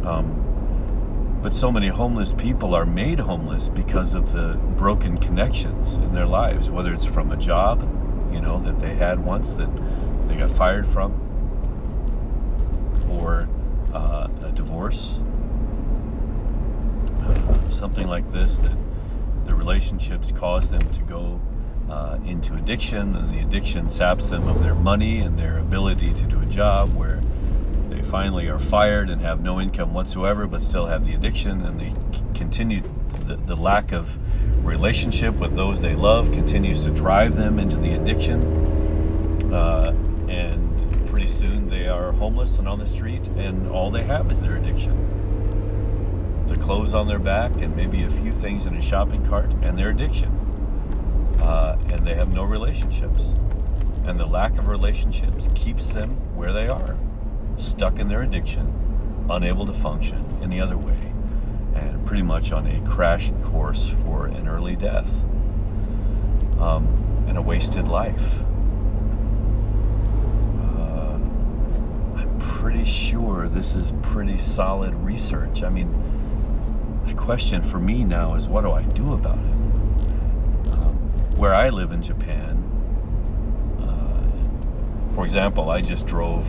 Um, 0.04 1.38
but 1.42 1.54
so 1.54 1.72
many 1.72 1.88
homeless 1.88 2.35
people 2.35 2.74
are 2.74 2.85
made 2.85 3.20
homeless 3.20 3.70
because 3.70 4.14
of 4.14 4.33
the 4.33 4.59
broken 4.76 5.16
connections 5.16 5.96
in 5.96 6.12
their 6.12 6.26
lives, 6.26 6.70
whether 6.70 6.92
it's 6.92 7.06
from 7.06 7.33
a 7.33 7.37
job, 7.38 7.80
you 8.32 8.40
know, 8.40 8.60
that 8.60 8.78
they 8.80 8.94
had 8.94 9.24
once 9.24 9.54
that 9.54 9.68
they 10.26 10.36
got 10.36 10.52
fired 10.52 10.86
from, 10.86 11.12
or 13.10 13.48
uh, 13.92 14.28
a 14.44 14.52
divorce. 14.52 15.20
Something 17.68 18.08
like 18.08 18.30
this 18.30 18.58
that 18.58 18.76
the 19.46 19.54
relationships 19.54 20.32
cause 20.32 20.70
them 20.70 20.90
to 20.92 21.02
go 21.02 21.40
uh, 21.88 22.18
into 22.24 22.54
addiction, 22.54 23.16
and 23.16 23.30
the 23.30 23.40
addiction 23.40 23.90
saps 23.90 24.28
them 24.28 24.46
of 24.48 24.62
their 24.62 24.74
money 24.74 25.18
and 25.18 25.38
their 25.38 25.58
ability 25.58 26.12
to 26.14 26.24
do 26.24 26.40
a 26.40 26.46
job 26.46 26.94
where 26.94 27.20
they've 27.88 28.06
finally 28.06 28.48
are 28.48 28.58
fired 28.58 29.10
and 29.10 29.20
have 29.20 29.42
no 29.42 29.60
income 29.60 29.92
whatsoever, 29.92 30.46
but 30.46 30.62
still 30.62 30.86
have 30.86 31.04
the 31.04 31.14
addiction, 31.14 31.62
and 31.62 31.80
they 31.80 31.90
c- 31.90 32.24
continue 32.34 32.82
the, 33.26 33.36
the 33.36 33.56
lack 33.56 33.92
of 33.92 34.18
relationship 34.62 35.34
with 35.36 35.54
those 35.56 35.80
they 35.80 35.94
love 35.94 36.32
continues 36.32 36.84
to 36.84 36.90
drive 36.90 37.36
them 37.36 37.58
into 37.58 37.76
the 37.76 37.94
addiction. 37.94 39.52
Uh, 39.52 39.94
and 40.28 41.08
pretty 41.08 41.26
soon 41.26 41.68
they 41.68 41.88
are 41.88 42.12
homeless 42.12 42.58
and 42.58 42.68
on 42.68 42.78
the 42.78 42.86
street, 42.86 43.26
and 43.28 43.68
all 43.68 43.90
they 43.90 44.04
have 44.04 44.30
is 44.30 44.40
their 44.40 44.56
addiction. 44.56 46.46
The 46.46 46.56
clothes 46.56 46.94
on 46.94 47.06
their 47.08 47.18
back, 47.18 47.52
and 47.60 47.74
maybe 47.76 48.02
a 48.02 48.10
few 48.10 48.32
things 48.32 48.66
in 48.66 48.76
a 48.76 48.82
shopping 48.82 49.26
cart, 49.26 49.52
and 49.62 49.78
their 49.78 49.90
addiction. 49.90 50.30
Uh, 51.40 51.78
and 51.90 52.06
they 52.06 52.14
have 52.14 52.32
no 52.32 52.44
relationships. 52.44 53.30
And 54.04 54.18
the 54.18 54.26
lack 54.26 54.58
of 54.58 54.68
relationships 54.68 55.48
keeps 55.54 55.88
them 55.88 56.10
where 56.36 56.52
they 56.52 56.68
are, 56.68 56.96
stuck 57.56 57.98
in 57.98 58.08
their 58.08 58.22
addiction, 58.22 59.26
unable 59.30 59.66
to 59.66 59.72
function 59.72 60.38
any 60.42 60.60
other 60.60 60.76
way, 60.76 61.09
pretty 62.10 62.24
much 62.24 62.50
on 62.50 62.66
a 62.66 62.80
crash 62.90 63.30
course 63.44 63.88
for 63.88 64.26
an 64.26 64.48
early 64.48 64.74
death 64.74 65.22
um, 66.58 67.24
and 67.28 67.38
a 67.38 67.40
wasted 67.40 67.86
life. 67.86 68.40
Uh, 70.60 71.20
I'm 72.16 72.36
pretty 72.40 72.84
sure 72.84 73.48
this 73.48 73.76
is 73.76 73.92
pretty 74.02 74.38
solid 74.38 74.92
research. 74.92 75.62
I 75.62 75.68
mean, 75.68 75.88
the 77.06 77.14
question 77.14 77.62
for 77.62 77.78
me 77.78 78.02
now 78.02 78.34
is 78.34 78.48
what 78.48 78.62
do 78.62 78.72
I 78.72 78.82
do 78.82 79.12
about 79.12 79.38
it? 79.38 79.54
Um, 80.72 80.96
where 81.36 81.54
I 81.54 81.68
live 81.70 81.92
in 81.92 82.02
Japan, 82.02 82.56
uh, 83.78 85.14
for 85.14 85.24
example, 85.24 85.70
I 85.70 85.80
just 85.80 86.08
drove, 86.08 86.44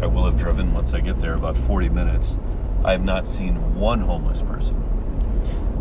I 0.00 0.06
will 0.06 0.24
have 0.24 0.36
driven 0.36 0.72
once 0.72 0.94
I 0.94 1.00
get 1.00 1.16
there 1.16 1.34
about 1.34 1.58
40 1.58 1.88
minutes. 1.88 2.38
I 2.84 2.92
have 2.92 3.02
not 3.02 3.26
seen 3.26 3.74
one 3.74 3.98
homeless 3.98 4.40
person. 4.40 4.83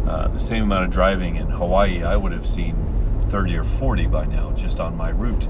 Uh, 0.08 0.28
the 0.28 0.40
same 0.40 0.64
amount 0.64 0.86
of 0.86 0.92
driving 0.92 1.38
in 1.38 1.50
Hawaii, 1.50 2.04
I 2.04 2.16
would 2.16 2.32
have 2.34 2.46
seen 2.46 2.76
30 3.30 3.58
or 3.58 3.64
40 3.64 4.08
by 4.08 4.26
now, 4.26 4.52
just 4.52 4.80
on 4.80 4.98
my 4.98 5.10
route, 5.10 5.48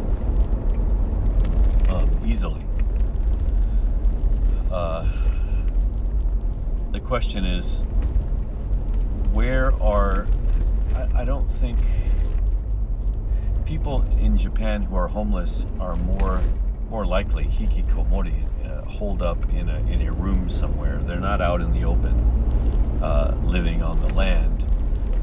um, 1.89 2.21
easily. 2.25 2.61
Uh, 4.71 5.07
the 6.91 6.99
question 6.99 7.45
is, 7.45 7.81
where 9.31 9.73
are 9.81 10.27
I, 10.95 11.21
I 11.21 11.25
don't 11.25 11.49
think 11.49 11.79
people 13.65 14.05
in 14.19 14.37
Japan 14.37 14.83
who 14.83 14.95
are 14.95 15.07
homeless 15.07 15.65
are 15.79 15.95
more 15.95 16.41
more 16.89 17.05
likely 17.05 17.45
hikikomori, 17.45 18.45
uh, 18.65 18.83
holed 18.85 19.23
up 19.23 19.49
in 19.49 19.69
a 19.69 19.79
in 19.91 20.01
a 20.07 20.11
room 20.11 20.49
somewhere. 20.49 20.99
They're 20.99 21.19
not 21.19 21.41
out 21.41 21.61
in 21.61 21.73
the 21.73 21.83
open, 21.85 22.13
uh, 23.03 23.35
living 23.43 23.83
on 23.83 24.01
the 24.01 24.11
land. 24.13 24.65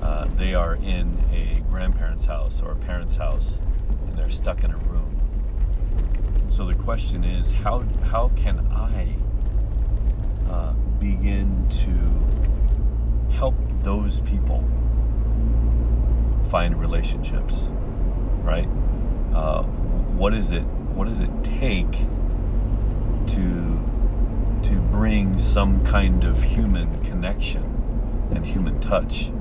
Uh, 0.02 0.26
they 0.36 0.54
are 0.54 0.76
in 0.76 1.18
a 1.32 1.60
grandparent's 1.68 2.26
house 2.26 2.62
or 2.62 2.72
a 2.72 2.76
parent's 2.76 3.16
house, 3.16 3.58
and 4.06 4.16
they're 4.16 4.30
stuck 4.30 4.62
in 4.62 4.70
a 4.70 4.76
room. 4.76 6.46
So 6.48 6.66
the 6.66 6.74
question 6.74 7.24
is, 7.24 7.50
how 7.50 7.80
how 8.04 8.30
can 8.36 8.60
I 8.70 9.16
uh, 10.48 10.72
begin 11.00 11.68
to 11.84 13.34
help 13.34 13.54
those 13.82 14.20
people 14.20 14.62
find 16.48 16.80
relationships? 16.80 17.68
right? 18.42 18.68
Uh, 19.34 19.62
what 19.62 20.34
is 20.34 20.50
it? 20.50 20.62
What 20.94 21.06
does 21.06 21.20
it 21.20 21.30
take 21.44 21.92
to 23.28 23.78
to 24.62 24.80
bring 24.90 25.38
some 25.38 25.84
kind 25.84 26.24
of 26.24 26.42
human 26.42 27.02
connection 27.04 27.69
and 28.34 28.44
human 28.44 28.80
touch 28.80 29.32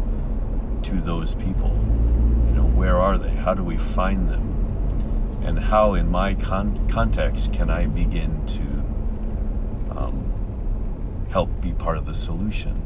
to 0.83 1.01
those 1.01 1.35
people? 1.35 1.69
You 2.47 2.55
know, 2.55 2.71
where 2.75 2.97
are 2.97 3.17
they? 3.17 3.29
How 3.29 3.53
do 3.53 3.63
we 3.63 3.77
find 3.77 4.29
them? 4.29 5.39
And 5.43 5.59
how, 5.59 5.93
in 5.93 6.09
my 6.09 6.35
con- 6.35 6.87
context, 6.89 7.53
can 7.53 7.69
I 7.69 7.87
begin 7.87 8.45
to 8.47 8.63
um, 9.97 11.27
help 11.29 11.61
be 11.61 11.71
part 11.71 11.97
of 11.97 12.05
the 12.05 12.13
solution 12.13 12.81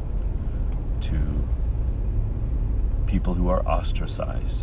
to 1.02 1.48
people 3.08 3.36
who 3.36 3.50
are 3.50 3.66
ostracized, 3.68 4.62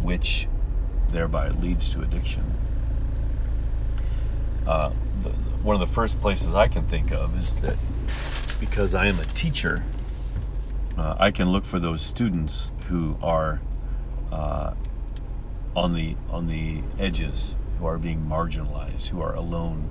which 0.00 0.48
thereby 1.10 1.48
leads 1.48 1.88
to 1.90 2.02
addiction. 2.02 2.42
Uh, 4.66 4.92
the, 5.22 5.30
one 5.62 5.74
of 5.74 5.80
the 5.80 5.92
first 5.92 6.20
places 6.20 6.54
I 6.54 6.68
can 6.68 6.84
think 6.84 7.10
of 7.12 7.36
is 7.36 7.54
that 7.56 7.76
because 8.60 8.94
I 8.94 9.06
am 9.06 9.18
a 9.18 9.24
teacher, 9.24 9.82
uh, 10.96 11.16
I 11.18 11.30
can 11.30 11.50
look 11.50 11.64
for 11.64 11.78
those 11.78 12.02
students 12.02 12.72
who 12.88 13.16
are 13.22 13.60
uh, 14.30 14.74
on 15.74 15.94
the 15.94 16.16
on 16.30 16.46
the 16.46 16.82
edges, 16.98 17.56
who 17.78 17.86
are 17.86 17.98
being 17.98 18.26
marginalized, 18.26 19.08
who 19.08 19.20
are 19.22 19.34
alone, 19.34 19.90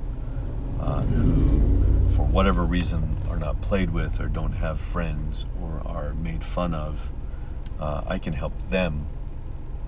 uh, 0.79 1.01
who, 1.01 2.09
for 2.15 2.23
whatever 2.23 2.63
reason, 2.63 3.17
are 3.29 3.37
not 3.37 3.61
played 3.61 3.91
with, 3.91 4.19
or 4.19 4.27
don't 4.27 4.53
have 4.53 4.79
friends, 4.79 5.45
or 5.61 5.81
are 5.85 6.13
made 6.13 6.43
fun 6.43 6.73
of. 6.73 7.09
Uh, 7.79 8.03
I 8.05 8.19
can 8.19 8.33
help 8.33 8.69
them 8.69 9.07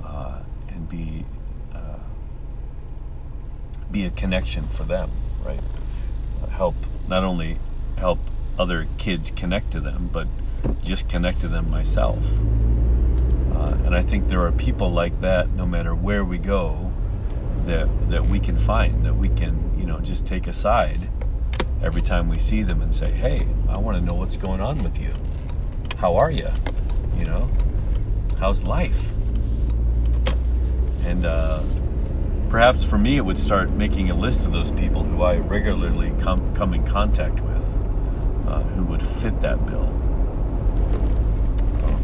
uh, 0.04 0.39
and 0.69 0.89
be 0.89 1.26
uh, 1.73 1.99
be 3.91 4.06
a 4.06 4.10
connection 4.10 4.63
for 4.63 4.84
them, 4.84 5.12
right? 5.45 5.62
Help 6.49 6.76
not 7.08 7.23
only 7.23 7.58
help 7.97 8.19
other 8.58 8.88
kids 8.97 9.32
connect 9.32 9.71
to 9.71 9.80
them, 9.80 10.10
but 10.12 10.28
just 10.84 11.10
connect 11.10 11.41
to 11.41 11.47
them 11.47 11.69
myself. 11.69 12.19
Uh, 13.54 13.76
and 13.86 13.95
I 13.95 14.02
think 14.02 14.28
there 14.28 14.41
are 14.41 14.52
people 14.52 14.91
like 14.91 15.19
that, 15.21 15.52
no 15.52 15.65
matter 15.65 15.93
where 15.95 16.23
we 16.23 16.38
go, 16.38 16.91
that 17.65 17.88
that 18.10 18.26
we 18.26 18.39
can 18.39 18.58
find, 18.58 19.06
that 19.06 19.15
we 19.15 19.30
can, 19.30 19.78
you 19.78 19.86
know, 19.86 19.99
just 19.99 20.26
take 20.28 20.47
aside 20.47 21.10
every 21.82 22.02
time 22.02 22.30
we 22.30 22.38
see 22.38 22.63
them 22.63 22.82
and 22.82 22.93
say, 22.93 23.12
"Hey, 23.12 23.47
I 23.69 23.80
want 23.80 23.97
to 23.97 24.04
know 24.04 24.15
what's 24.15 24.38
going 24.38 24.62
on 24.62 24.78
with 24.80 24.99
you. 24.99 25.13
How 25.97 26.15
are 26.15 26.32
you? 26.32 26.49
You 27.17 27.26
know, 27.26 27.49
how's 28.39 28.63
life?" 28.65 29.13
And 31.06 31.26
uh, 31.26 31.62
perhaps 32.49 32.84
for 32.84 32.97
me, 32.97 33.17
it 33.17 33.21
would 33.21 33.39
start 33.39 33.71
making 33.71 34.12
a 34.12 34.13
list 34.13 34.45
of 34.45 34.52
those 34.52 34.69
people 34.69 35.04
who 35.04 35.23
I 35.23 35.38
regularly 35.38 36.13
come, 36.21 36.54
come 36.54 36.73
in 36.73 36.86
contact 36.86 37.41
with 37.41 37.65
uh, 38.47 38.62
who 38.62 38.84
would 38.84 39.02
fit 39.02 39.41
that 39.41 39.65
bill. 39.65 39.88
Um, 41.84 42.04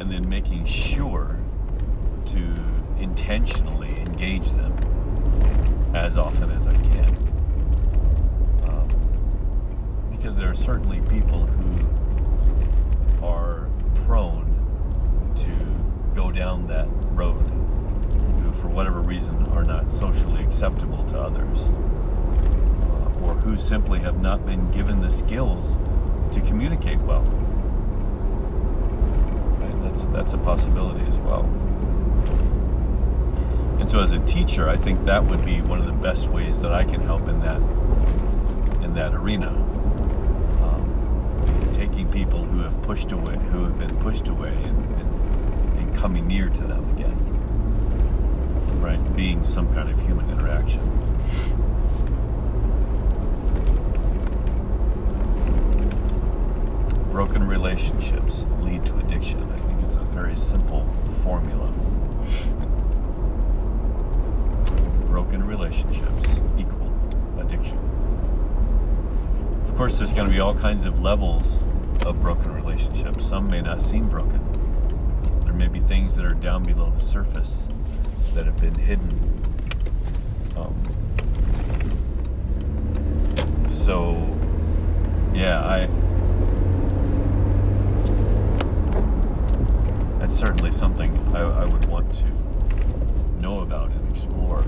and 0.00 0.01
then 0.12 0.28
making 0.28 0.66
sure 0.66 1.38
to 2.26 2.54
intentionally 2.98 3.98
engage 3.98 4.50
them 4.52 4.74
as 5.94 6.18
often 6.18 6.50
as 6.50 6.66
I 6.66 6.74
can. 6.74 7.16
Um, 8.68 10.10
because 10.10 10.36
there 10.36 10.50
are 10.50 10.54
certainly 10.54 11.00
people 11.00 11.46
who 11.46 13.26
are 13.26 13.70
prone 14.04 14.48
to 15.36 16.14
go 16.14 16.30
down 16.30 16.66
that 16.66 16.88
road 17.12 17.48
who, 18.42 18.52
for 18.52 18.68
whatever 18.68 19.00
reason, 19.00 19.46
are 19.48 19.64
not 19.64 19.90
socially 19.90 20.44
acceptable 20.44 21.04
to 21.04 21.18
others, 21.18 21.68
uh, 21.68 23.24
or 23.24 23.34
who 23.34 23.56
simply 23.56 24.00
have 24.00 24.20
not 24.20 24.44
been 24.44 24.70
given 24.72 25.00
the 25.00 25.10
skills 25.10 25.78
to 26.32 26.40
communicate 26.42 26.98
well. 26.98 27.41
That's 29.92 30.06
that's 30.06 30.32
a 30.32 30.38
possibility 30.38 31.04
as 31.06 31.18
well. 31.18 31.42
And 33.78 33.90
so, 33.90 34.00
as 34.00 34.12
a 34.12 34.20
teacher, 34.20 34.70
I 34.70 34.76
think 34.76 35.04
that 35.04 35.24
would 35.24 35.44
be 35.44 35.60
one 35.60 35.80
of 35.80 35.86
the 35.86 35.92
best 35.92 36.28
ways 36.28 36.60
that 36.60 36.72
I 36.72 36.84
can 36.84 37.02
help 37.02 37.28
in 37.28 37.40
that 37.40 37.60
in 38.82 38.94
that 38.94 39.12
arena. 39.12 39.50
Um, 40.62 41.72
taking 41.74 42.10
people 42.10 42.42
who 42.42 42.60
have 42.60 42.80
pushed 42.82 43.12
away, 43.12 43.36
who 43.36 43.64
have 43.64 43.78
been 43.78 43.94
pushed 43.96 44.28
away, 44.28 44.54
and, 44.64 45.00
and, 45.00 45.78
and 45.78 45.94
coming 45.94 46.26
near 46.26 46.48
to 46.48 46.62
them 46.62 46.88
again. 46.96 47.18
Right, 48.80 49.14
being 49.14 49.44
some 49.44 49.74
kind 49.74 49.90
of 49.90 50.00
human 50.00 50.30
interaction. 50.30 50.88
Broken 57.10 57.46
relationships 57.46 58.46
lead 58.62 58.86
to 58.86 58.96
addiction. 58.96 59.71
Very 60.12 60.36
simple 60.36 60.86
formula. 61.22 61.72
Broken 65.06 65.46
relationships 65.46 66.26
equal 66.58 66.92
addiction. 67.38 67.78
Of 69.66 69.74
course, 69.76 69.98
there's 69.98 70.12
going 70.12 70.28
to 70.28 70.32
be 70.32 70.38
all 70.38 70.54
kinds 70.54 70.84
of 70.84 71.00
levels 71.00 71.64
of 72.04 72.20
broken 72.20 72.52
relationships. 72.54 73.26
Some 73.26 73.48
may 73.48 73.62
not 73.62 73.80
seem 73.80 74.08
broken. 74.08 74.40
There 75.44 75.54
may 75.54 75.68
be 75.68 75.80
things 75.80 76.14
that 76.16 76.26
are 76.26 76.36
down 76.36 76.62
below 76.62 76.90
the 76.90 77.00
surface 77.00 77.66
that 78.34 78.44
have 78.44 78.60
been 78.60 78.74
hidden. 78.74 79.08
Um, 80.56 80.74
so, 83.70 84.28
yeah, 85.32 85.64
I. 85.64 86.11
That's 90.32 90.40
certainly 90.40 90.72
something 90.72 91.14
I, 91.36 91.42
I 91.42 91.66
would 91.66 91.84
want 91.84 92.14
to 92.14 92.26
know 93.38 93.60
about 93.60 93.90
and 93.90 94.10
explore. 94.10 94.64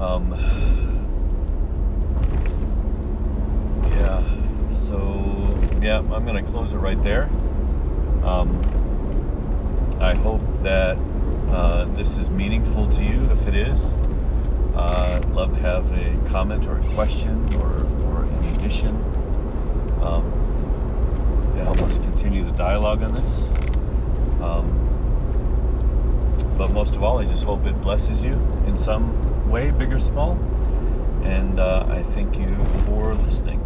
Um, 0.00 0.32
yeah, 3.90 4.22
so 4.72 5.78
yeah, 5.82 5.98
I'm 5.98 6.24
to 6.24 6.42
close 6.50 6.72
it 6.72 6.78
right 6.78 7.02
there. 7.02 7.24
Um, 8.22 8.58
I 10.00 10.14
hope 10.14 10.40
that 10.62 10.96
uh, 11.50 11.84
this 11.84 12.16
is 12.16 12.30
meaningful 12.30 12.86
to 12.86 13.04
you. 13.04 13.30
If 13.30 13.46
it 13.46 13.56
is, 13.56 13.92
uh, 14.74 15.20
I'd 15.22 15.28
love 15.34 15.52
to 15.52 15.60
have 15.60 15.92
a 15.92 16.30
comment 16.30 16.66
or 16.66 16.78
a 16.78 16.84
question 16.94 17.46
or, 17.56 17.84
or 18.06 18.24
an 18.24 18.44
addition 18.54 18.96
um, 20.00 20.43
help 21.64 21.82
us 21.82 21.98
continue 21.98 22.44
the 22.44 22.52
dialogue 22.52 23.02
on 23.02 23.14
this. 23.14 23.50
Um, 24.40 24.84
but 26.56 26.72
most 26.72 26.94
of 26.94 27.02
all, 27.02 27.18
I 27.18 27.24
just 27.24 27.44
hope 27.44 27.66
it 27.66 27.80
blesses 27.80 28.22
you 28.22 28.34
in 28.66 28.76
some 28.76 29.50
way, 29.50 29.70
big 29.70 29.92
or 29.92 29.98
small. 29.98 30.32
And 31.24 31.58
uh, 31.58 31.86
I 31.88 32.02
thank 32.02 32.38
you 32.38 32.54
for 32.84 33.14
listening. 33.14 33.60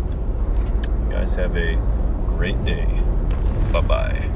You 1.05 1.12
guys 1.12 1.34
have 1.34 1.57
a 1.57 1.74
great 2.26 2.64
day. 2.64 2.86
Bye 3.72 3.80
bye. 3.80 4.28